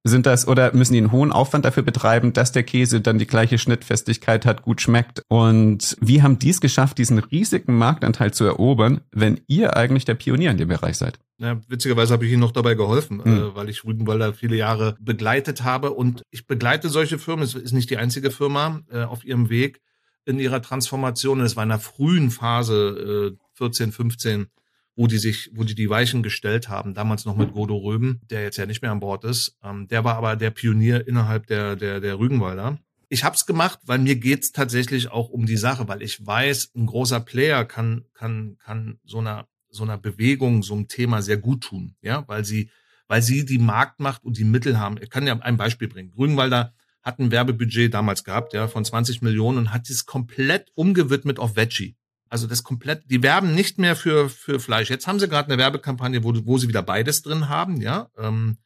[0.06, 3.26] Sind das oder müssen die einen hohen Aufwand dafür betreiben, dass der Käse dann die
[3.26, 5.24] gleiche Schnittfestigkeit hat, gut schmeckt?
[5.30, 10.16] Und wie haben die es geschafft, diesen riesigen Marktanteil zu erobern, wenn ihr eigentlich der
[10.16, 11.20] Pionier in dem Bereich seid?
[11.38, 13.38] Ja, witzigerweise habe ich Ihnen noch dabei geholfen, mhm.
[13.38, 17.45] äh, weil ich Rügenwalder viele Jahre begleitet habe und ich begleite solche Firmen.
[17.45, 19.80] Es ist nicht die einzige Firma äh, auf ihrem Weg
[20.26, 21.39] in ihrer Transformation.
[21.39, 24.47] Es war in einer frühen Phase, äh, 14, 15,
[24.95, 26.93] wo die sich, wo die die Weichen gestellt haben.
[26.93, 29.57] Damals noch mit Godo Röben, der jetzt ja nicht mehr an Bord ist.
[29.64, 32.78] Ähm, der war aber der Pionier innerhalb der der der Rügenwalder.
[33.07, 36.72] Ich habe es gemacht, weil mir geht's tatsächlich auch um die Sache, weil ich weiß,
[36.76, 41.38] ein großer Player kann kann kann so einer so einer Bewegung, so einem Thema sehr
[41.38, 42.70] gut tun, ja, weil sie
[43.07, 44.97] weil sie die Marktmacht und die Mittel haben.
[45.01, 46.14] Ich kann ja ein Beispiel bringen.
[46.18, 51.39] Rügenwalder hat ein Werbebudget damals gehabt, ja, von 20 Millionen und hat es komplett umgewidmet
[51.39, 51.95] auf Veggie.
[52.34, 54.89] Also das komplett, die werben nicht mehr für, für Fleisch.
[54.89, 58.09] Jetzt haben sie gerade eine Werbekampagne, wo, wo sie wieder beides drin haben, ja.
[58.17, 58.57] Ähm,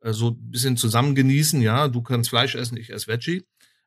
[0.00, 1.88] äh, so ein bisschen zusammen genießen, ja.
[1.88, 3.46] Du kannst Fleisch essen, ich esse Veggie.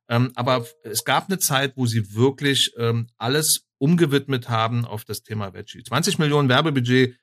[0.09, 5.21] Ähm, aber es gab eine Zeit, wo sie wirklich ähm, alles umgewidmet haben auf das
[5.21, 5.83] Thema Veggie.
[5.83, 7.15] 20 Millionen Werbebudget,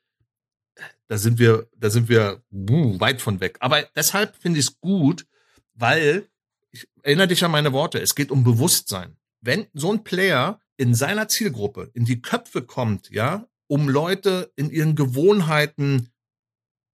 [1.07, 3.57] da sind wir, da sind wir uh, weit von weg.
[3.59, 5.25] Aber deshalb finde ich es gut,
[5.73, 6.29] weil
[6.71, 9.17] ich erinnere dich an meine Worte, es geht um Bewusstsein.
[9.41, 14.69] Wenn so ein Player in seiner Zielgruppe in die Köpfe kommt, ja, um Leute in
[14.69, 16.09] ihren Gewohnheiten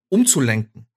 [0.09, 0.87] umzulenken,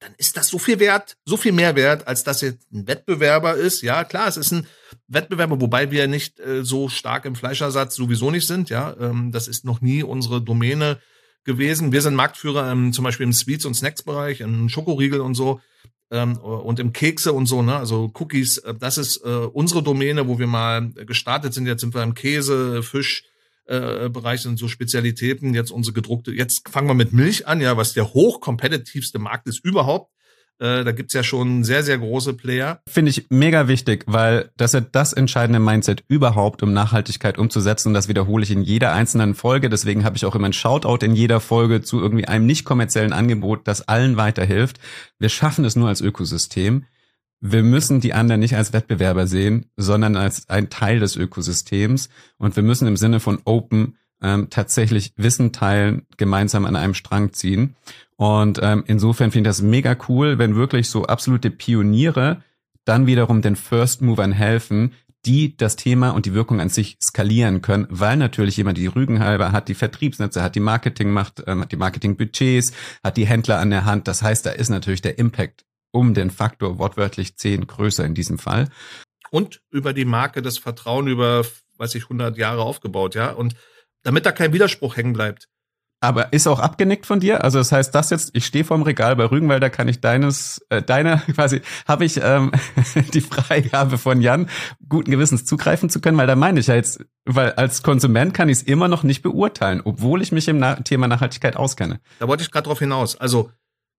[0.00, 3.54] dann ist das so viel wert, so viel mehr wert, als dass jetzt ein Wettbewerber
[3.54, 3.82] ist.
[3.82, 4.66] Ja, klar, es ist ein
[5.08, 8.70] Wettbewerber, wobei wir nicht äh, so stark im Fleischersatz sowieso nicht sind.
[8.70, 11.00] Ja, ähm, das ist noch nie unsere Domäne
[11.44, 11.92] gewesen.
[11.92, 15.60] Wir sind Marktführer ähm, zum Beispiel im Sweets- und Snacks-Bereich, im Schokoriegel und so
[16.10, 17.76] ähm, und im Kekse und so, ne?
[17.76, 21.66] Also Cookies, äh, das ist äh, unsere Domäne, wo wir mal gestartet sind.
[21.66, 23.24] Jetzt sind wir im Käse, Fisch.
[23.66, 27.76] Äh, Bereich sind so Spezialitäten, jetzt unsere gedruckte, jetzt fangen wir mit Milch an, ja,
[27.76, 30.10] was der hochkompetitivste Markt ist überhaupt.
[30.60, 32.82] Äh, da gibt's ja schon sehr, sehr große Player.
[32.86, 37.88] Finde ich mega wichtig, weil das ist das entscheidende Mindset überhaupt, um Nachhaltigkeit umzusetzen.
[37.88, 39.70] Und das wiederhole ich in jeder einzelnen Folge.
[39.70, 43.14] Deswegen habe ich auch immer ein Shoutout in jeder Folge zu irgendwie einem nicht kommerziellen
[43.14, 44.78] Angebot, das allen weiterhilft.
[45.18, 46.84] Wir schaffen es nur als Ökosystem.
[47.40, 52.10] Wir müssen die anderen nicht als Wettbewerber sehen, sondern als ein Teil des Ökosystems.
[52.36, 57.32] Und wir müssen im Sinne von Open ähm, tatsächlich Wissen teilen, gemeinsam an einem Strang
[57.32, 57.76] ziehen.
[58.20, 62.42] Und ähm, insofern finde ich das mega cool, wenn wirklich so absolute Pioniere
[62.84, 64.92] dann wiederum den First Movern helfen,
[65.24, 69.52] die das Thema und die Wirkung an sich skalieren können, weil natürlich jemand die Rügenhalber
[69.52, 73.86] hat, die Vertriebsnetze, hat die Marketingmacht, ähm, hat die Marketingbudgets, hat die Händler an der
[73.86, 74.06] Hand.
[74.06, 78.38] Das heißt, da ist natürlich der Impact um den Faktor wortwörtlich zehn größer in diesem
[78.38, 78.68] Fall.
[79.30, 81.46] Und über die Marke das Vertrauen über,
[81.78, 83.30] weiß ich, 100 Jahre aufgebaut, ja.
[83.30, 83.54] Und
[84.02, 85.48] damit da kein Widerspruch hängen bleibt.
[86.02, 87.44] Aber ist auch abgenickt von dir?
[87.44, 90.80] Also das heißt, das jetzt, ich stehe vorm Regal bei Rügenwalder, kann ich deines, äh,
[90.82, 92.52] deiner quasi, habe ich ähm,
[93.14, 94.48] die Freigabe von Jan,
[94.88, 98.48] guten Gewissens zugreifen zu können, weil da meine ich ja jetzt, weil als Konsument kann
[98.48, 102.00] ich es immer noch nicht beurteilen, obwohl ich mich im Na Thema Nachhaltigkeit auskenne.
[102.18, 103.16] Da wollte ich gerade drauf hinaus.
[103.16, 103.50] Also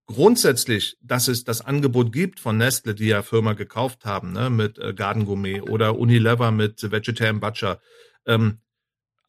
[0.07, 4.79] grundsätzlich, dass es das Angebot gibt von Nestle, die ja Firma gekauft haben, ne, mit
[4.79, 7.79] äh, Garden Gourmet oder Unilever mit Vegetarian Butcher,
[8.25, 8.59] ähm,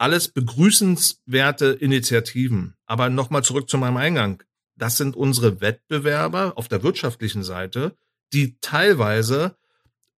[0.02, 2.74] alles begrüßenswerte Initiativen.
[2.86, 4.42] Aber nochmal zurück zu meinem Eingang.
[4.74, 7.96] Das sind unsere Wettbewerber auf der wirtschaftlichen Seite,
[8.32, 9.56] die teilweise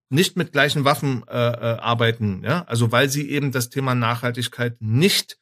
[0.09, 4.81] nicht mit gleichen Waffen äh, äh, arbeiten, ja, also weil sie eben das Thema Nachhaltigkeit
[4.81, 5.39] nicht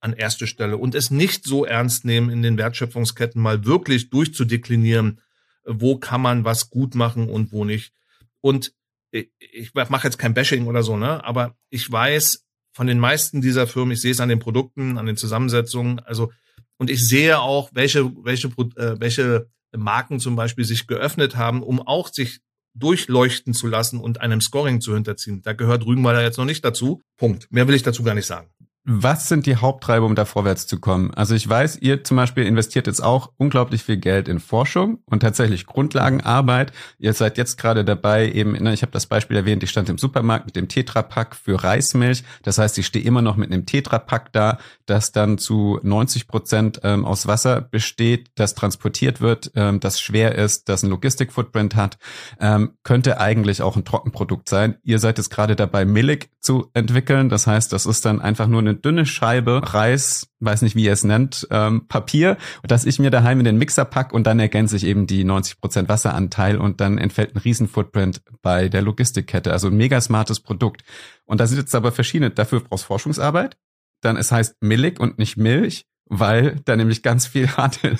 [0.00, 5.20] an erste Stelle und es nicht so ernst nehmen, in den Wertschöpfungsketten mal wirklich durchzudeklinieren,
[5.64, 7.92] wo kann man was gut machen und wo nicht.
[8.40, 8.72] Und
[9.12, 11.22] ich, ich mache jetzt kein Bashing oder so, ne?
[11.24, 15.06] Aber ich weiß, von den meisten dieser Firmen, ich sehe es an den Produkten, an
[15.06, 16.30] den Zusammensetzungen, also
[16.78, 21.86] und ich sehe auch, welche, welche, äh, welche Marken zum Beispiel sich geöffnet haben, um
[21.86, 22.40] auch sich
[22.74, 25.42] durchleuchten zu lassen und einem Scoring zu hinterziehen.
[25.42, 27.02] Da gehört Rügenwalder jetzt noch nicht dazu.
[27.16, 27.48] Punkt.
[27.50, 28.48] Mehr will ich dazu gar nicht sagen.
[28.84, 31.12] Was sind die Haupttreiber, um da vorwärts zu kommen?
[31.12, 35.20] Also ich weiß, ihr zum Beispiel investiert jetzt auch unglaublich viel Geld in Forschung und
[35.20, 36.72] tatsächlich Grundlagenarbeit.
[36.98, 39.98] Ihr seid jetzt gerade dabei, eben, ne, ich habe das Beispiel erwähnt, ich stand im
[39.98, 42.24] Supermarkt mit dem Tetrapack für Reismilch.
[42.42, 44.56] Das heißt, ich stehe immer noch mit einem Tetrapack da,
[44.90, 50.34] das dann zu 90 Prozent ähm, aus Wasser besteht, das transportiert wird, ähm, das schwer
[50.34, 51.98] ist, das ein Logistik-Footprint hat,
[52.40, 54.76] ähm, könnte eigentlich auch ein Trockenprodukt sein.
[54.82, 57.28] Ihr seid jetzt gerade dabei, Millig zu entwickeln.
[57.28, 60.92] Das heißt, das ist dann einfach nur eine dünne Scheibe Reis, weiß nicht, wie ihr
[60.92, 64.76] es nennt, ähm, Papier, das ich mir daheim in den Mixer pack und dann ergänze
[64.76, 69.52] ich eben die 90% Wasseranteil und dann entfällt ein Riesen-Footprint bei der Logistikkette.
[69.52, 70.82] Also ein mega smartes Produkt.
[71.26, 73.56] Und da sind jetzt aber verschiedene, dafür brauchst Forschungsarbeit.
[74.00, 75.86] Dann es heißt Millig und nicht Milch.
[76.12, 77.96] weil da nämlich ganz viel harte,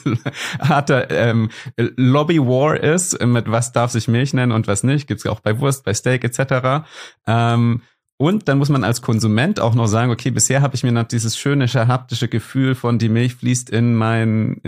[0.61, 5.07] harte ähm, Lobby War ist, mit was darf sich Milch nennen und was nicht.
[5.07, 6.85] Gibt's auch bei Wurst, bei Steak etc.
[7.27, 7.83] Ähm,
[8.17, 11.05] und dann muss man als Konsument auch noch sagen, okay, bisher habe ich mir noch
[11.05, 14.61] dieses schöne haptische Gefühl von die Milch fließt in mein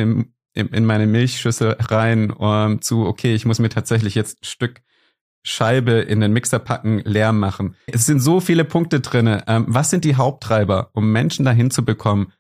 [0.54, 4.82] in, in meine Milchschüssel rein um, zu, okay, ich muss mir tatsächlich jetzt ein Stück
[5.42, 7.74] Scheibe in den Mixer packen, leer machen.
[7.86, 9.44] Es sind so viele Punkte drinne.
[9.46, 12.32] Ähm, was sind die Haupttreiber, um Menschen dahin zu bekommen,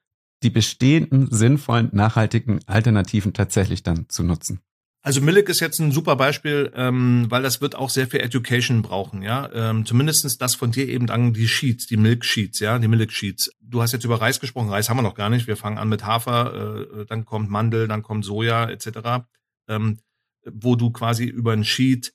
[0.42, 4.60] die bestehenden, sinnvollen, nachhaltigen Alternativen tatsächlich dann zu nutzen?
[5.04, 8.82] Also Millik ist jetzt ein super Beispiel, ähm, weil das wird auch sehr viel Education
[8.82, 9.50] brauchen, ja.
[9.52, 13.10] Ähm, zumindestens das von dir eben an die Sheets, die Milk Sheets, ja, die Milk
[13.10, 13.50] Sheets.
[13.60, 15.48] Du hast jetzt über Reis gesprochen, Reis haben wir noch gar nicht.
[15.48, 19.24] Wir fangen an mit Hafer, äh, dann kommt Mandel, dann kommt Soja etc.
[19.68, 19.98] Ähm,
[20.44, 22.14] wo du quasi über ein Sheet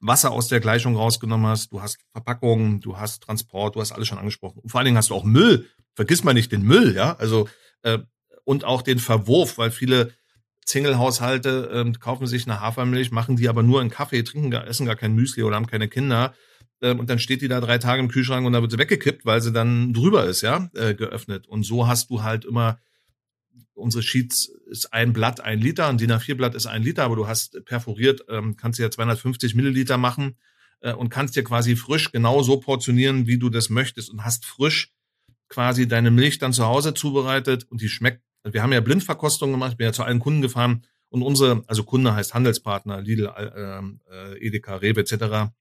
[0.00, 4.08] Wasser aus der Gleichung rausgenommen hast, du hast Verpackungen, du hast Transport, du hast alles
[4.08, 4.60] schon angesprochen.
[4.60, 5.66] Und vor allen Dingen hast du auch Müll.
[5.94, 7.16] Vergiss mal nicht den Müll, ja.
[7.16, 7.48] Also
[7.82, 7.98] äh,
[8.44, 10.12] und auch den Verwurf, weil viele
[10.66, 14.96] Single-Haushalte äh, kaufen sich eine Hafermilch, machen die aber nur in Kaffee, trinken, essen gar
[14.96, 16.34] kein Müsli oder haben keine Kinder.
[16.80, 19.24] Äh, und dann steht die da drei Tage im Kühlschrank und dann wird sie weggekippt,
[19.24, 21.46] weil sie dann drüber ist, ja, äh, geöffnet.
[21.46, 22.78] Und so hast du halt immer
[23.76, 27.26] unsere Sheets ist ein Blatt ein Liter, ein DIN A4-Blatt ist ein Liter, aber du
[27.26, 30.36] hast perforiert, ähm, kannst ja 250 Milliliter machen
[30.80, 34.44] äh, und kannst dir quasi frisch genau so portionieren, wie du das möchtest und hast
[34.44, 34.92] frisch
[35.48, 38.22] quasi deine Milch dann zu Hause zubereitet und die schmeckt.
[38.44, 41.84] Wir haben ja Blindverkostung gemacht, ich bin ja zu allen Kunden gefahren und unsere, also
[41.84, 43.80] Kunde heißt Handelspartner, Lidl, äh,
[44.34, 45.52] äh, Edeka, Rewe etc.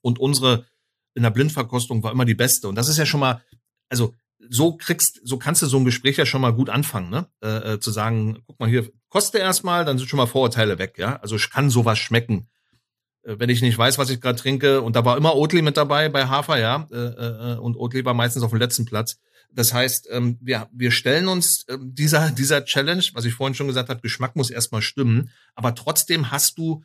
[0.00, 0.66] Und unsere
[1.14, 2.68] in der Blindverkostung war immer die beste.
[2.68, 3.42] Und das ist ja schon mal,
[3.88, 4.14] also
[4.48, 7.26] so kriegst, so kannst du so ein Gespräch ja schon mal gut anfangen, ne?
[7.42, 10.98] Äh, äh, zu sagen, guck mal hier, koste erstmal, dann sind schon mal Vorurteile weg,
[10.98, 11.16] ja.
[11.16, 12.48] Also kann sowas schmecken.
[13.22, 15.76] Äh, wenn ich nicht weiß, was ich gerade trinke, und da war immer Oatly mit
[15.76, 19.18] dabei bei Hafer, ja, äh, äh, und Oatly war meistens auf dem letzten Platz.
[19.52, 23.68] Das heißt, ähm, wir, wir stellen uns äh, dieser, dieser Challenge, was ich vorhin schon
[23.68, 26.84] gesagt habe, Geschmack muss erstmal stimmen, aber trotzdem hast du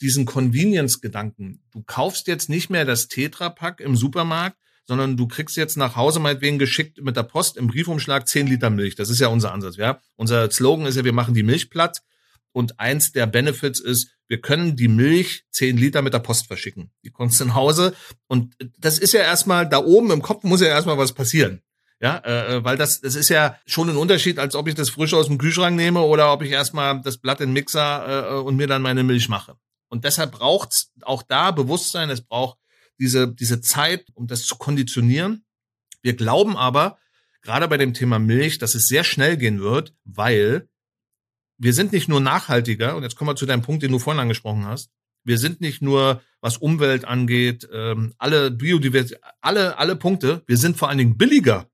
[0.00, 1.62] diesen Convenience-Gedanken.
[1.72, 4.56] Du kaufst jetzt nicht mehr das Tetra-Pack im Supermarkt,
[4.90, 8.70] sondern du kriegst jetzt nach Hause meinetwegen geschickt mit der Post im Briefumschlag 10 Liter
[8.70, 8.96] Milch.
[8.96, 10.00] Das ist ja unser Ansatz, ja.
[10.16, 12.02] Unser Slogan ist ja, wir machen die Milch platt.
[12.50, 16.90] Und eins der Benefits ist, wir können die Milch 10 Liter mit der Post verschicken.
[17.04, 17.94] Die kommt nach Hause.
[18.26, 21.62] Und das ist ja erstmal, da oben im Kopf muss ja erstmal was passieren.
[22.00, 24.90] Ja, äh, äh, weil das, das ist ja schon ein Unterschied, als ob ich das
[24.90, 28.40] frisch aus dem Kühlschrank nehme oder ob ich erstmal das Blatt in den Mixer äh,
[28.40, 29.54] und mir dann meine Milch mache.
[29.88, 32.58] Und deshalb braucht's auch da Bewusstsein, es braucht
[33.00, 35.44] diese, diese Zeit, um das zu konditionieren.
[36.02, 36.98] Wir glauben aber,
[37.42, 40.68] gerade bei dem Thema Milch, dass es sehr schnell gehen wird, weil
[41.58, 44.20] wir sind nicht nur nachhaltiger, und jetzt kommen wir zu deinem Punkt, den du vorhin
[44.20, 44.90] angesprochen hast,
[45.24, 50.78] wir sind nicht nur, was Umwelt angeht, ähm, alle Biodiversität, alle, alle Punkte, wir sind
[50.78, 51.70] vor allen Dingen billiger.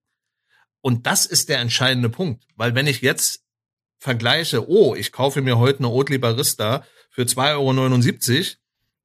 [0.81, 2.45] Und das ist der entscheidende Punkt.
[2.57, 3.45] Weil wenn ich jetzt
[3.99, 8.45] vergleiche, oh, ich kaufe mir heute eine Oatly Barista für 2,79 Euro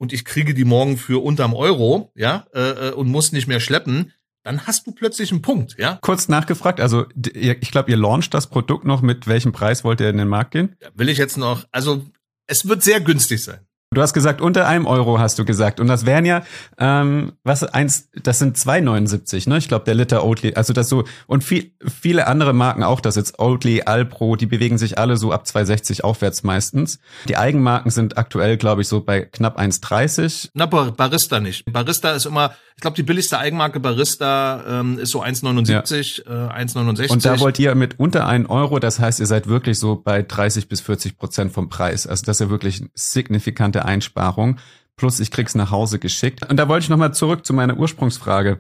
[0.02, 3.60] und ich kriege die morgen für unterm Euro, ja, äh, äh, und muss nicht mehr
[3.60, 6.00] schleppen, dann hast du plötzlich einen Punkt, ja.
[6.02, 10.10] Kurz nachgefragt, also ich glaube, ihr launcht das Produkt noch, mit welchem Preis wollt ihr
[10.10, 10.76] in den Markt gehen?
[10.96, 12.04] Will ich jetzt noch, also
[12.48, 13.60] es wird sehr günstig sein.
[13.94, 15.82] Du hast gesagt, unter einem Euro hast du gesagt.
[15.82, 16.44] Und das wären ja,
[16.78, 19.58] ähm, was eins, das sind 2,79, ne?
[19.58, 23.18] Ich glaube, der Liter Oatly, also das so, und viel, viele andere Marken auch, das
[23.18, 27.00] jetzt Oatly, Alpro, die bewegen sich alle so ab 2,60 aufwärts meistens.
[27.28, 30.52] Die Eigenmarken sind aktuell, glaube ich, so bei knapp 1,30.
[30.54, 31.66] Na, Barista nicht.
[31.66, 36.48] Barista ist immer, ich glaube, die billigste Eigenmarke Barista ähm, ist so 1,79, ja.
[36.58, 37.12] äh, 1,69.
[37.12, 40.22] Und da wollt ihr mit unter einen Euro, das heißt, ihr seid wirklich so bei
[40.22, 42.08] 30 bis 40 Prozent vom Preis.
[42.08, 44.58] Also das ist ja wirklich signifikante Einsparung.
[44.96, 46.48] Plus ich krieg's nach Hause geschickt.
[46.50, 48.60] Und da wollte ich nochmal zurück zu meiner Ursprungsfrage.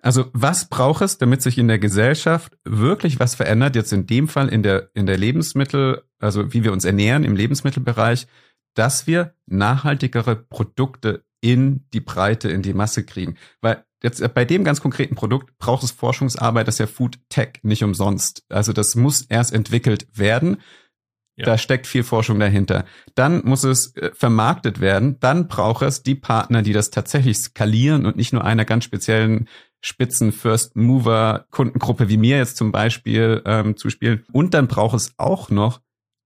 [0.00, 3.76] Also was braucht es, damit sich in der Gesellschaft wirklich was verändert?
[3.76, 7.36] Jetzt in dem Fall in der, in der Lebensmittel, also wie wir uns ernähren im
[7.36, 8.26] Lebensmittelbereich,
[8.74, 13.36] dass wir nachhaltigere Produkte in die Breite, in die Masse kriegen.
[13.60, 17.60] Weil jetzt bei dem ganz konkreten Produkt braucht es Forschungsarbeit, das ist ja Food Tech,
[17.62, 18.44] nicht umsonst.
[18.48, 20.58] Also das muss erst entwickelt werden.
[21.36, 21.46] Ja.
[21.46, 22.84] Da steckt viel Forschung dahinter.
[23.14, 25.18] Dann muss es äh, vermarktet werden.
[25.20, 29.48] Dann braucht es die Partner, die das tatsächlich skalieren und nicht nur einer ganz speziellen
[29.80, 34.24] Spitzen First Mover Kundengruppe wie mir jetzt zum Beispiel ähm, zuspielen.
[34.32, 35.80] Und dann braucht es auch noch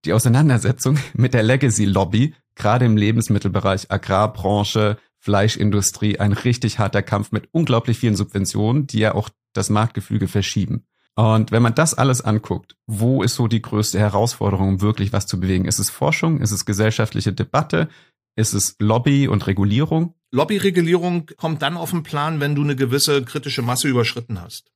[0.05, 7.33] die Auseinandersetzung mit der Legacy Lobby, gerade im Lebensmittelbereich, Agrarbranche, Fleischindustrie, ein richtig harter Kampf
[7.33, 10.87] mit unglaublich vielen Subventionen, die ja auch das Marktgefüge verschieben.
[11.19, 15.27] Und wenn man das alles anguckt, wo ist so die größte Herausforderung, um wirklich was
[15.27, 15.65] zu bewegen?
[15.65, 16.41] Ist es Forschung?
[16.41, 17.89] Ist es gesellschaftliche Debatte?
[18.37, 20.15] Ist es Lobby und Regulierung?
[20.31, 24.71] Lobbyregulierung kommt dann auf den Plan, wenn du eine gewisse kritische Masse überschritten hast.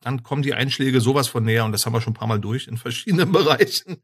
[0.00, 2.38] dann kommen die Einschläge sowas von näher und das haben wir schon ein paar Mal
[2.38, 3.96] durch in verschiedenen Bereichen.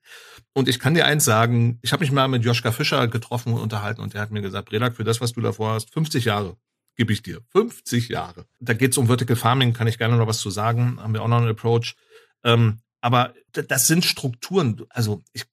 [0.54, 3.60] Und ich kann dir eins sagen, ich habe mich mal mit Joschka Fischer getroffen und
[3.60, 6.56] unterhalten und der hat mir gesagt, Redak, für das, was du davor hast, 50 Jahre
[7.00, 7.40] gebe ich dir.
[7.52, 8.44] 50 Jahre.
[8.58, 11.22] Da geht es um Vertical Farming, kann ich gerne noch was zu sagen, haben wir
[11.22, 11.96] auch noch einen Approach.
[12.44, 14.82] Ähm, aber das sind Strukturen.
[14.90, 15.46] Also ich,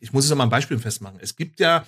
[0.00, 1.20] ich muss es mal ein Beispiel festmachen.
[1.20, 1.86] Es gibt ja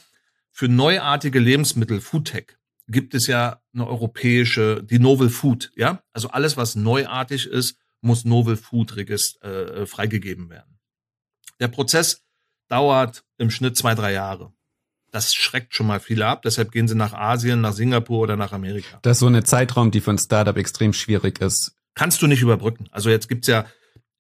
[0.53, 6.05] für neuartige Lebensmittel, Foodtech, gibt es ja eine europäische, die Novel Food, ja?
[6.13, 10.79] Also alles, was neuartig ist, muss Novel Food Regist, äh, freigegeben werden.
[11.59, 12.23] Der Prozess
[12.69, 14.53] dauert im Schnitt zwei, drei Jahre.
[15.13, 16.43] Das schreckt schon mal viele ab.
[16.43, 18.99] Deshalb gehen sie nach Asien, nach Singapur oder nach Amerika.
[19.03, 21.77] Das ist so eine Zeitraum, die für ein Startup extrem schwierig ist.
[21.95, 22.89] Kannst du nicht überbrücken.
[22.91, 23.67] Also jetzt gibt's ja,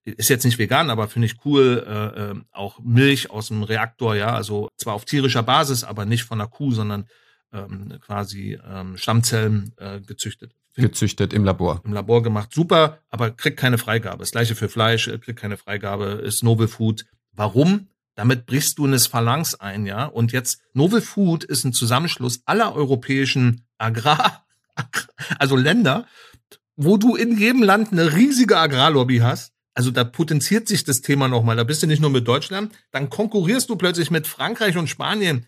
[0.04, 4.14] ist jetzt nicht vegan, aber finde ich cool, äh, äh, auch Milch aus dem Reaktor,
[4.14, 7.06] ja, also zwar auf tierischer Basis, aber nicht von der Kuh, sondern
[7.52, 10.52] ähm, quasi ähm, Stammzellen äh, gezüchtet.
[10.74, 11.80] gezüchtet im Labor.
[11.84, 14.18] Im Labor gemacht, super, aber kriegt keine Freigabe.
[14.18, 17.06] Das gleiche für Fleisch, kriegt keine Freigabe, ist Novel Food.
[17.32, 17.88] Warum?
[18.14, 20.04] Damit brichst du eine Phalanx ein, ja.
[20.04, 24.46] Und jetzt Novel Food ist ein Zusammenschluss aller europäischen Agrar,
[25.38, 26.06] also Länder,
[26.76, 29.52] wo du in jedem Land eine riesige Agrarlobby hast.
[29.74, 31.56] Also da potenziert sich das Thema nochmal.
[31.56, 35.46] Da bist du nicht nur mit Deutschland, dann konkurrierst du plötzlich mit Frankreich und Spanien,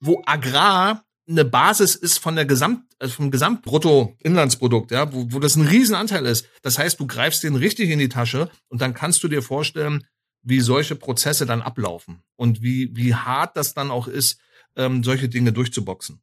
[0.00, 5.54] wo Agrar eine Basis ist von der Gesamt, also vom Gesamtbruttoinlandsprodukt, ja, wo, wo das
[5.54, 6.48] ein Riesenanteil ist.
[6.62, 10.04] Das heißt, du greifst den richtig in die Tasche und dann kannst du dir vorstellen,
[10.42, 14.38] wie solche Prozesse dann ablaufen und wie, wie hart das dann auch ist,
[14.76, 16.20] ähm, solche Dinge durchzuboxen.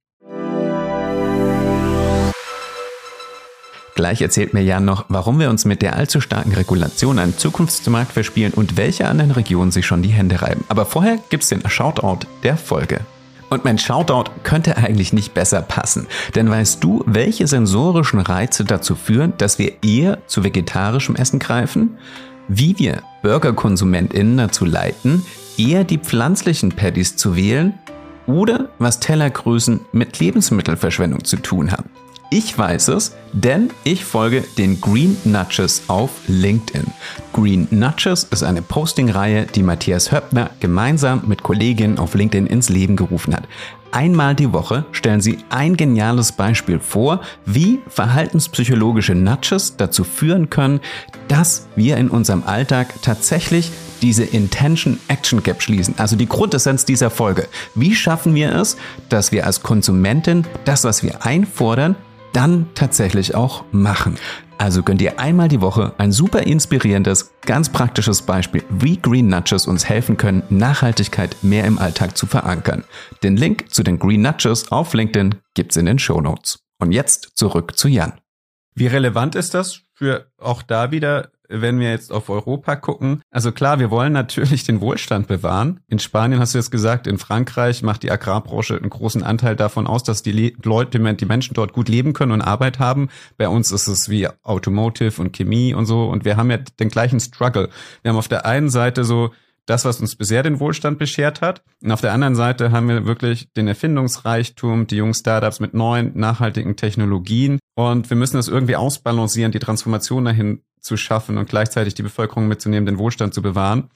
[3.98, 8.12] Gleich erzählt mir Jan noch, warum wir uns mit der allzu starken Regulation einen Zukunftsmarkt
[8.12, 10.64] verspielen und welche anderen Regionen sich schon die Hände reiben.
[10.70, 13.00] Aber vorher gibt's den Shoutout der Folge.
[13.50, 16.06] Und mein Shoutout könnte eigentlich nicht besser passen.
[16.36, 21.98] Denn weißt du, welche sensorischen Reize dazu führen, dass wir eher zu vegetarischem Essen greifen?
[22.48, 25.26] Wie wir BurgerkonsumentInnen dazu leiten,
[25.58, 27.74] eher die pflanzlichen Patties zu wählen?
[28.26, 31.90] Oder was Tellergrößen mit Lebensmittelverschwendung zu tun haben?
[32.30, 36.88] Ich weiß es, denn ich folge den Green Nudges auf LinkedIn.
[37.32, 42.98] Green Nudges ist eine Posting-Reihe, die Matthias Höppner gemeinsam mit Kolleginnen auf LinkedIn ins Leben
[42.98, 43.48] gerufen hat.
[43.92, 50.80] Einmal die Woche stellen sie ein geniales Beispiel vor, wie verhaltenspsychologische Nudges dazu führen können,
[51.28, 53.72] dass wir in unserem Alltag tatsächlich
[54.02, 55.96] diese Intention Action Gap schließen.
[55.98, 57.48] Also die Grundessenz dieser Folge.
[57.76, 58.78] Wie schaffen wir es,
[59.10, 61.96] dass wir als Konsumentin das, was wir einfordern,
[62.34, 64.18] dann tatsächlich auch machen.
[64.58, 69.68] Also gönnt ihr einmal die Woche ein super inspirierendes, ganz praktisches Beispiel, wie Green Nudges
[69.68, 72.84] uns helfen können, Nachhaltigkeit mehr im Alltag zu verankern.
[73.24, 76.60] Den Link zu den Green Nudges auf LinkedIn gibt's in den Show Notes.
[76.80, 78.14] Und jetzt zurück zu Jan.
[78.78, 83.52] Wie relevant ist das für auch da wieder wenn wir jetzt auf Europa gucken, also
[83.52, 85.80] klar, wir wollen natürlich den Wohlstand bewahren.
[85.88, 89.88] In Spanien hast du jetzt gesagt, in Frankreich macht die Agrarbranche einen großen Anteil davon
[89.88, 93.10] aus, dass die Leute, die Menschen dort gut leben können und Arbeit haben.
[93.38, 96.06] Bei uns ist es wie Automotive und Chemie und so.
[96.06, 97.70] Und wir haben ja den gleichen Struggle.
[98.02, 99.32] Wir haben auf der einen Seite so
[99.68, 101.62] das, was uns bisher den Wohlstand beschert hat.
[101.84, 106.18] Und auf der anderen Seite haben wir wirklich den Erfindungsreichtum, die jungen Startups mit neuen,
[106.18, 107.60] nachhaltigen Technologien.
[107.76, 112.48] Und wir müssen das irgendwie ausbalancieren, die Transformation dahin zu schaffen und gleichzeitig die Bevölkerung
[112.48, 113.90] mitzunehmen, den Wohlstand zu bewahren.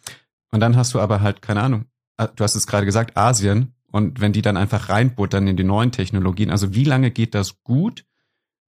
[0.52, 1.86] Und dann hast du aber halt, keine Ahnung,
[2.18, 3.74] äh, du hast es gerade gesagt, Asien.
[3.92, 7.64] Und wenn die dann einfach reinbuttern in die neuen Technologien, also wie lange geht das
[7.64, 8.06] gut?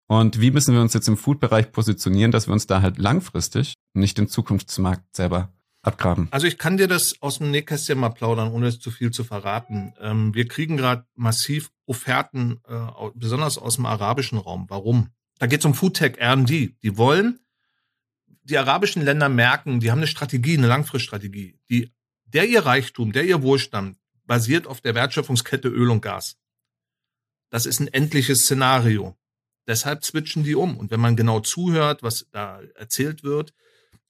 [0.06, 3.74] Und wie müssen wir uns jetzt im Food-Bereich positionieren, dass wir uns da halt langfristig
[3.94, 6.28] nicht den Zukunftsmarkt selber abgraben?
[6.30, 9.24] Also ich kann dir das aus dem Nähkästchen mal plaudern, ohne es zu viel zu
[9.24, 9.94] verraten.
[10.00, 14.66] Ähm, wir kriegen gerade massiv Offerten, äh, besonders aus dem arabischen Raum.
[14.68, 15.08] Warum?
[15.38, 16.76] Da geht es um Foodtech R&D.
[16.82, 17.40] Die wollen
[18.44, 21.58] die arabischen Länder merken, die haben eine Strategie, eine Langfriststrategie.
[21.70, 21.92] Die,
[22.24, 26.36] der ihr Reichtum, der ihr Wohlstand basiert auf der Wertschöpfungskette Öl und Gas.
[27.50, 29.16] Das ist ein endliches Szenario.
[29.66, 30.76] Deshalb switchen die um.
[30.76, 33.52] Und wenn man genau zuhört, was da erzählt wird,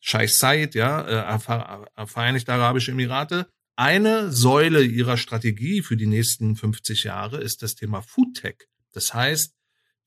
[0.05, 7.05] Scheich Said, ja, äh, Vereinigte Arabische Emirate, eine Säule ihrer Strategie für die nächsten 50
[7.05, 8.69] Jahre ist das Thema Foodtech.
[8.91, 9.55] Das heißt,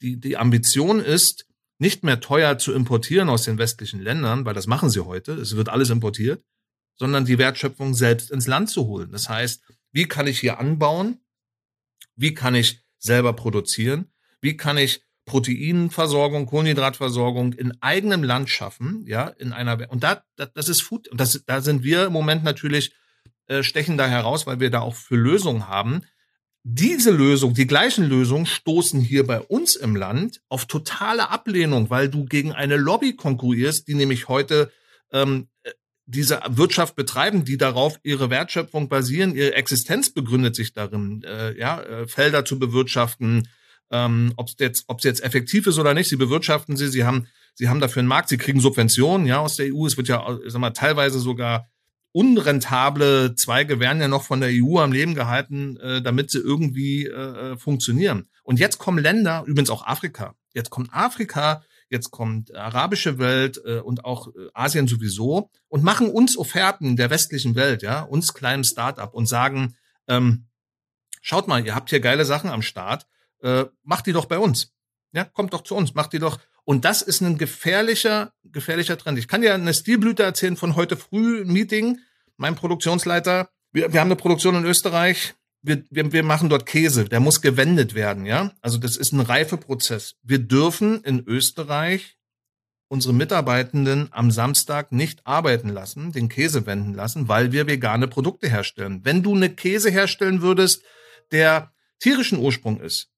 [0.01, 4.67] die, die Ambition ist, nicht mehr teuer zu importieren aus den westlichen Ländern, weil das
[4.67, 6.43] machen sie heute, es wird alles importiert,
[6.95, 9.11] sondern die Wertschöpfung selbst ins Land zu holen.
[9.11, 11.21] Das heißt, wie kann ich hier anbauen?
[12.15, 14.11] Wie kann ich selber produzieren?
[14.41, 20.69] Wie kann ich Proteinversorgung, Kohlenhydratversorgung in eigenem Land schaffen, ja, in einer und da, das
[20.69, 22.93] ist Food und das da sind wir im Moment natürlich
[23.47, 26.01] äh, stechen da heraus, weil wir da auch für Lösungen haben.
[26.67, 32.09] diese Lösung, die gleichen Lösungen stoßen hier bei uns im Land auf totale Ablehnung, weil
[32.09, 34.71] du gegen eine Lobby konkurrierst, die nämlich heute
[35.11, 35.47] ähm,
[36.07, 41.81] diese Wirtschaft betreiben, die darauf ihre Wertschöpfung basieren, ihre Existenz begründet sich darin, äh, ja,
[41.81, 43.47] äh, Felder zu bewirtschaften,
[43.91, 47.27] ähm, ob es jetzt, ob's jetzt effektiv ist oder nicht, sie bewirtschaften sie, sie haben,
[47.53, 49.85] sie haben dafür einen Markt, sie kriegen Subventionen, ja, aus der EU.
[49.85, 51.67] Es wird ja, sag mal, teilweise sogar
[52.11, 57.05] unrentable Zweige werden ja noch von der EU am Leben gehalten, äh, damit sie irgendwie
[57.05, 58.29] äh, äh, funktionieren.
[58.43, 63.79] Und jetzt kommen Länder, übrigens auch Afrika, jetzt kommt Afrika, jetzt kommt arabische Welt äh,
[63.79, 68.63] und auch äh, Asien sowieso und machen uns Offerten der westlichen Welt, ja, uns kleinen
[68.63, 69.75] Start-up und sagen,
[70.07, 70.45] ähm,
[71.21, 73.07] schaut mal, ihr habt hier geile Sachen am Start,
[73.41, 74.73] äh, macht die doch bei uns.
[75.11, 79.19] Ja, kommt doch zu uns, macht die doch und das ist ein gefährlicher, gefährlicher Trend.
[79.19, 81.99] Ich kann dir eine Stilblüte erzählen von heute früh Meeting.
[82.37, 85.35] Mein Produktionsleiter, wir, wir haben eine Produktion in Österreich.
[85.61, 87.05] Wir, wir, wir machen dort Käse.
[87.05, 88.51] Der muss gewendet werden, ja.
[88.61, 90.15] Also das ist ein Reifeprozess.
[90.23, 92.17] Wir dürfen in Österreich
[92.87, 98.47] unsere Mitarbeitenden am Samstag nicht arbeiten lassen, den Käse wenden lassen, weil wir vegane Produkte
[98.47, 99.01] herstellen.
[99.03, 100.83] Wenn du eine Käse herstellen würdest,
[101.31, 103.11] der tierischen Ursprung ist,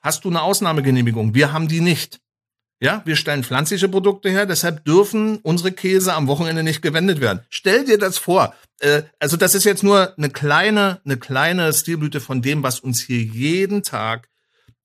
[0.00, 1.34] hast du eine Ausnahmegenehmigung.
[1.34, 2.20] Wir haben die nicht.
[2.82, 7.40] Ja, wir stellen pflanzliche Produkte her, deshalb dürfen unsere Käse am Wochenende nicht gewendet werden.
[7.50, 8.54] Stell dir das vor.
[8.78, 13.02] Äh, also das ist jetzt nur eine kleine, eine kleine Stilblüte von dem, was uns
[13.02, 14.30] hier jeden Tag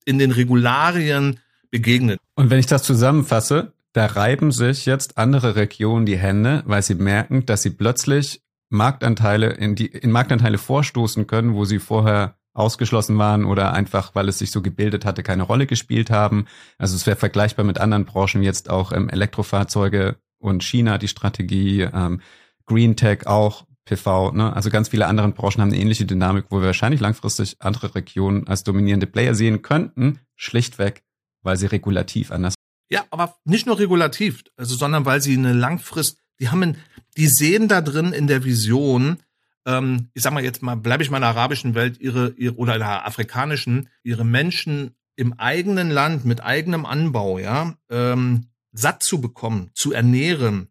[0.04, 1.40] in den Regularien
[1.70, 2.20] begegnet.
[2.34, 6.94] Und wenn ich das zusammenfasse, da reiben sich jetzt andere Regionen die Hände, weil sie
[6.94, 13.18] merken, dass sie plötzlich Marktanteile in die in Marktanteile vorstoßen können, wo sie vorher ausgeschlossen
[13.18, 16.46] waren oder einfach, weil es sich so gebildet hatte, keine Rolle gespielt haben.
[16.78, 21.82] Also es wäre vergleichbar mit anderen Branchen jetzt auch ähm, Elektrofahrzeuge und China die Strategie,
[21.82, 22.20] ähm,
[22.66, 24.54] Green Tech auch, PV, ne?
[24.54, 28.48] also ganz viele andere Branchen haben eine ähnliche Dynamik, wo wir wahrscheinlich langfristig andere Regionen
[28.48, 31.04] als dominierende Player sehen könnten, schlichtweg,
[31.42, 32.54] weil sie regulativ anders.
[32.90, 36.76] Ja, aber nicht nur regulativ, also sondern weil sie eine Langfrist, die haben, ein,
[37.16, 39.18] die sehen da drin in der Vision,
[39.66, 42.54] ähm, ich sag mal jetzt mal, bleibe ich mal in der arabischen Welt, ihre, ihre
[42.54, 49.02] oder in der afrikanischen, ihre Menschen im eigenen Land mit eigenem Anbau, ja, ähm, satt
[49.02, 50.68] zu bekommen, zu ernähren,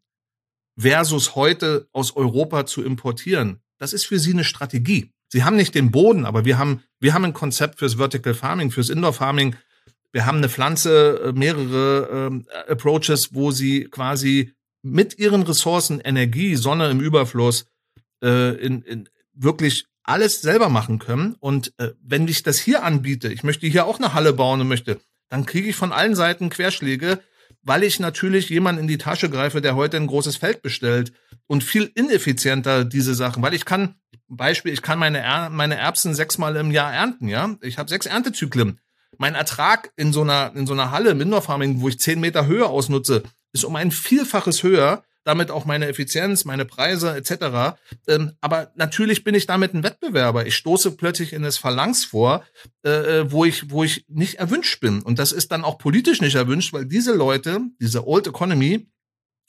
[0.77, 3.59] versus heute aus Europa zu importieren.
[3.77, 5.11] Das ist für sie eine Strategie.
[5.27, 8.71] Sie haben nicht den Boden, aber wir haben, wir haben ein Konzept fürs Vertical Farming,
[8.71, 9.55] fürs Indoor Farming.
[10.11, 16.55] Wir haben eine Pflanze, äh, mehrere ähm, Approaches, wo sie quasi mit ihren Ressourcen, Energie,
[16.55, 17.65] Sonne im Überfluss,
[18.25, 21.35] äh, in, in wirklich alles selber machen können.
[21.39, 24.67] Und äh, wenn ich das hier anbiete, ich möchte hier auch eine Halle bauen und
[24.67, 24.99] möchte,
[25.29, 27.19] dann kriege ich von allen Seiten Querschläge,
[27.61, 31.13] weil ich natürlich jemand in die Tasche greife, der heute ein großes Feld bestellt
[31.47, 33.95] und viel ineffizienter diese Sachen, weil ich kann,
[34.27, 37.55] Beispiel, ich kann meine, er meine Erbsen sechsmal im Jahr ernten, ja.
[37.61, 38.79] Ich habe sechs Erntezyklen.
[39.17, 42.47] Mein Ertrag in so einer, in so einer Halle im Farming, wo ich zehn Meter
[42.47, 43.23] Höhe ausnutze,
[43.53, 47.77] ist um ein Vielfaches höher damit auch meine Effizienz, meine Preise etc.
[48.07, 50.45] Ähm, aber natürlich bin ich damit ein Wettbewerber.
[50.45, 52.45] Ich stoße plötzlich in das Phalanx vor,
[52.85, 55.01] äh, äh, wo ich wo ich nicht erwünscht bin.
[55.01, 58.87] Und das ist dann auch politisch nicht erwünscht, weil diese Leute, diese Old Economy,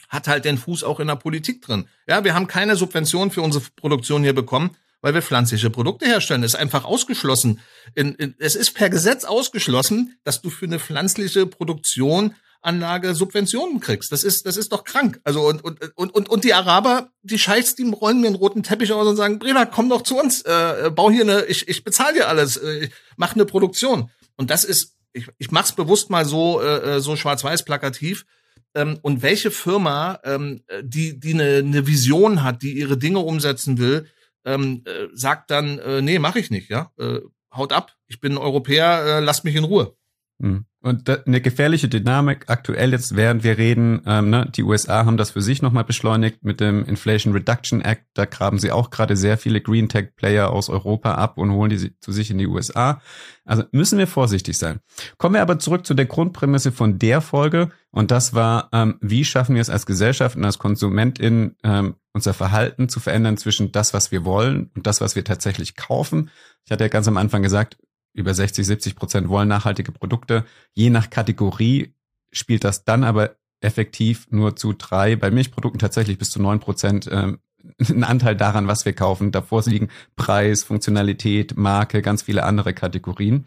[0.09, 1.89] hat halt den Fuß auch in der Politik drin.
[2.09, 6.43] Ja, wir haben keine Subvention für unsere Produktion hier bekommen, weil wir pflanzliche Produkte herstellen.
[6.43, 7.61] Ist einfach ausgeschlossen.
[7.95, 13.81] In, in, es ist per Gesetz ausgeschlossen, dass du für eine pflanzliche Produktion Anlage Subventionen
[13.81, 14.13] kriegst.
[14.13, 15.21] Das ist, das ist doch krank.
[15.25, 18.63] Also und, und, und, und, und die Araber, die Scheiß, die rollen mir einen roten
[18.63, 21.85] Teppich aus und sagen, Breda, komm doch zu uns, äh, bau hier eine, ich, ich
[21.85, 24.11] bezahle dir alles, äh, mach eine Produktion.
[24.37, 28.27] Und das ist, ich, ich mach's bewusst mal so, äh, so schwarz-weiß plakativ.
[28.75, 33.79] Ähm, und welche Firma, ähm, die, die eine, eine Vision hat, die ihre Dinge umsetzen
[33.79, 34.07] will,
[34.45, 36.93] ähm, äh, sagt dann, äh, nee, mache ich nicht, ja.
[36.99, 37.21] Äh,
[37.53, 39.97] haut ab, ich bin Europäer, äh, lasst mich in Ruhe.
[40.39, 40.67] Mhm.
[40.87, 45.33] Und eine gefährliche Dynamik aktuell jetzt, während wir reden, ähm, ne, die USA haben das
[45.33, 48.05] für sich nochmal beschleunigt mit dem Inflation Reduction Act.
[48.15, 51.71] Da graben sie auch gerade sehr viele Green Tech Player aus Europa ab und holen
[51.71, 53.01] die zu sich in die USA.
[53.45, 54.79] Also müssen wir vorsichtig sein.
[55.19, 57.71] Kommen wir aber zurück zu der Grundprämisse von der Folge.
[57.91, 62.33] Und das war, ähm, wie schaffen wir es als Gesellschaft und als KonsumentInnen, ähm, unser
[62.33, 66.31] Verhalten zu verändern zwischen das, was wir wollen und das, was wir tatsächlich kaufen.
[66.65, 67.77] Ich hatte ja ganz am Anfang gesagt,
[68.17, 70.45] über 60, 70 Prozent wollen nachhaltige Produkte.
[70.73, 71.95] Je nach Kategorie
[72.33, 77.09] spielt das dann aber effektiv nur zu drei, bei Milchprodukten tatsächlich bis zu neun Prozent
[77.11, 77.39] ähm,
[77.89, 79.33] ein Anteil daran, was wir kaufen.
[79.33, 83.47] Davor liegen Preis, Funktionalität, Marke, ganz viele andere Kategorien.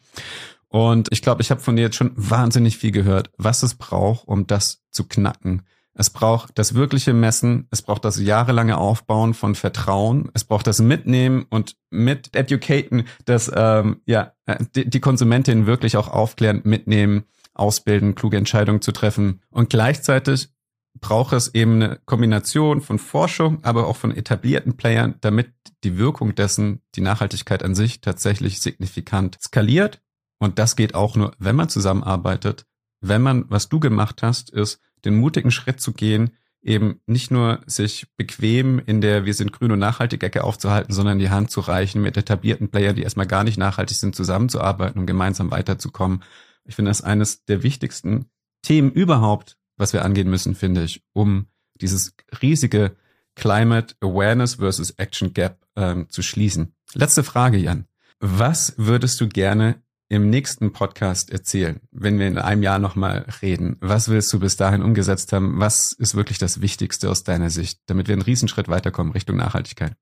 [0.67, 4.27] Und ich glaube, ich habe von dir jetzt schon wahnsinnig viel gehört, was es braucht,
[4.27, 5.63] um das zu knacken.
[5.99, 10.79] Es braucht das wirkliche Messen, es braucht das jahrelange Aufbauen von Vertrauen, es braucht das
[10.79, 17.25] Mitnehmen und mit Educaten, das ähm, ja äh, die, die Konsumentin wirklich auch aufklären, mitnehmen,
[17.53, 19.41] ausbilden, kluge Entscheidungen zu treffen.
[19.49, 20.47] Und gleichzeitig
[21.01, 25.51] braucht es eben eine Kombination von Forschung, aber auch von etablierten Playern, damit
[25.83, 30.01] die Wirkung dessen, die Nachhaltigkeit an sich tatsächlich signifikant skaliert.
[30.39, 32.65] Und das geht auch nur, wenn man zusammenarbeitet.
[33.01, 36.31] Wenn man, was du gemacht hast, ist, den mutigen Schritt zu gehen,
[36.61, 41.19] eben nicht nur sich bequem in der Wir sind grün und nachhaltig Ecke aufzuhalten, sondern
[41.19, 45.05] die Hand zu reichen, mit etablierten Playern, die erstmal gar nicht nachhaltig sind, zusammenzuarbeiten und
[45.05, 46.23] gemeinsam weiterzukommen.
[46.65, 48.25] Ich finde das eines der wichtigsten
[48.61, 51.47] Themen überhaupt, was wir angehen müssen, finde ich, um
[51.79, 52.95] dieses riesige
[53.35, 56.73] Climate Awareness versus Action Gap ähm, zu schließen.
[56.93, 57.85] Letzte Frage, Jan.
[58.19, 63.77] Was würdest du gerne im nächsten Podcast erzählen, wenn wir in einem Jahr nochmal reden?
[63.79, 65.59] Was willst du bis dahin umgesetzt haben?
[65.59, 69.93] Was ist wirklich das Wichtigste aus deiner Sicht, damit wir einen Riesenschritt weiterkommen Richtung Nachhaltigkeit?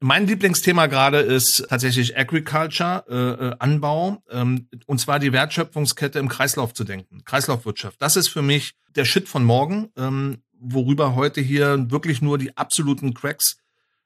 [0.00, 6.28] Mein Lieblingsthema gerade ist tatsächlich Agriculture, äh, äh, Anbau, ähm, und zwar die Wertschöpfungskette im
[6.28, 8.00] Kreislauf zu denken, Kreislaufwirtschaft.
[8.00, 12.56] Das ist für mich der Shit von morgen, ähm, worüber heute hier wirklich nur die
[12.56, 13.56] absoluten Cracks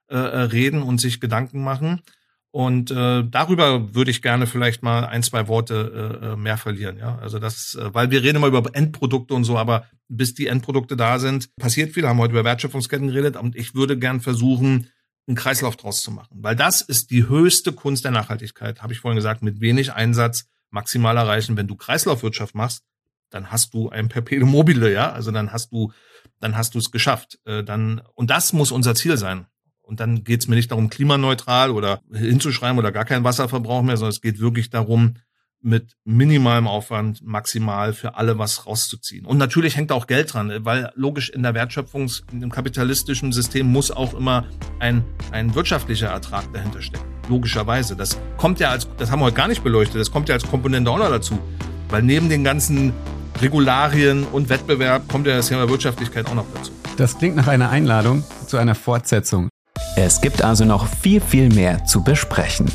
[0.09, 2.03] äh, äh reden und sich Gedanken machen.
[2.53, 6.98] Und äh, darüber würde ich gerne vielleicht mal ein, zwei Worte äh, äh, mehr verlieren.
[6.98, 10.48] Ja, also das, äh, weil wir reden immer über Endprodukte und so, aber bis die
[10.48, 12.09] Endprodukte da sind, passiert viel.
[12.09, 14.88] Haben heute über Wertschöpfungsketten geredet und ich würde gern versuchen,
[15.28, 18.82] einen Kreislauf draus zu machen, weil das ist die höchste Kunst der Nachhaltigkeit.
[18.82, 21.57] Habe ich vorhin gesagt, mit wenig Einsatz maximal erreichen.
[21.57, 22.82] Wenn du Kreislaufwirtschaft machst,
[23.30, 25.92] dann hast du ein Perpetuum mobile, ja, also dann hast du,
[26.40, 27.38] dann hast du es geschafft.
[27.44, 29.46] Äh, dann und das muss unser Ziel sein.
[29.91, 33.97] Und dann geht es mir nicht darum, klimaneutral oder hinzuschreiben oder gar keinen Wasserverbrauch mehr,
[33.97, 35.14] sondern es geht wirklich darum,
[35.62, 39.26] mit minimalem Aufwand maximal für alle was rauszuziehen.
[39.26, 43.91] Und natürlich hängt auch Geld dran, weil logisch in der Wertschöpfungs-, im kapitalistischen System muss
[43.91, 44.47] auch immer
[44.78, 47.05] ein, ein wirtschaftlicher Ertrag dahinter stecken.
[47.28, 47.97] Logischerweise.
[47.97, 50.47] Das kommt ja als, das haben wir heute gar nicht beleuchtet, das kommt ja als
[50.47, 51.36] Komponente auch noch dazu.
[51.88, 52.93] Weil neben den ganzen
[53.43, 56.70] Regularien und Wettbewerb kommt ja das Thema Wirtschaftlichkeit auch noch dazu.
[56.97, 59.49] Das klingt nach einer Einladung zu einer Fortsetzung.
[59.96, 62.70] Es gibt also noch viel, viel mehr zu besprechen.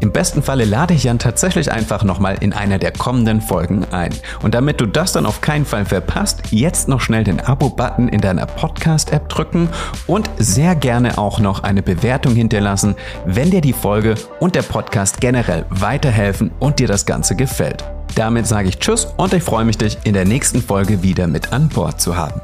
[0.00, 4.14] Im besten Falle lade ich Jan tatsächlich einfach nochmal in einer der kommenden Folgen ein.
[4.42, 8.20] Und damit du das dann auf keinen Fall verpasst, jetzt noch schnell den Abo-Button in
[8.20, 9.68] deiner Podcast-App drücken
[10.06, 12.94] und sehr gerne auch noch eine Bewertung hinterlassen,
[13.24, 17.84] wenn dir die Folge und der Podcast generell weiterhelfen und dir das Ganze gefällt.
[18.14, 21.52] Damit sage ich Tschüss und ich freue mich, dich in der nächsten Folge wieder mit
[21.52, 22.40] an Bord zu haben.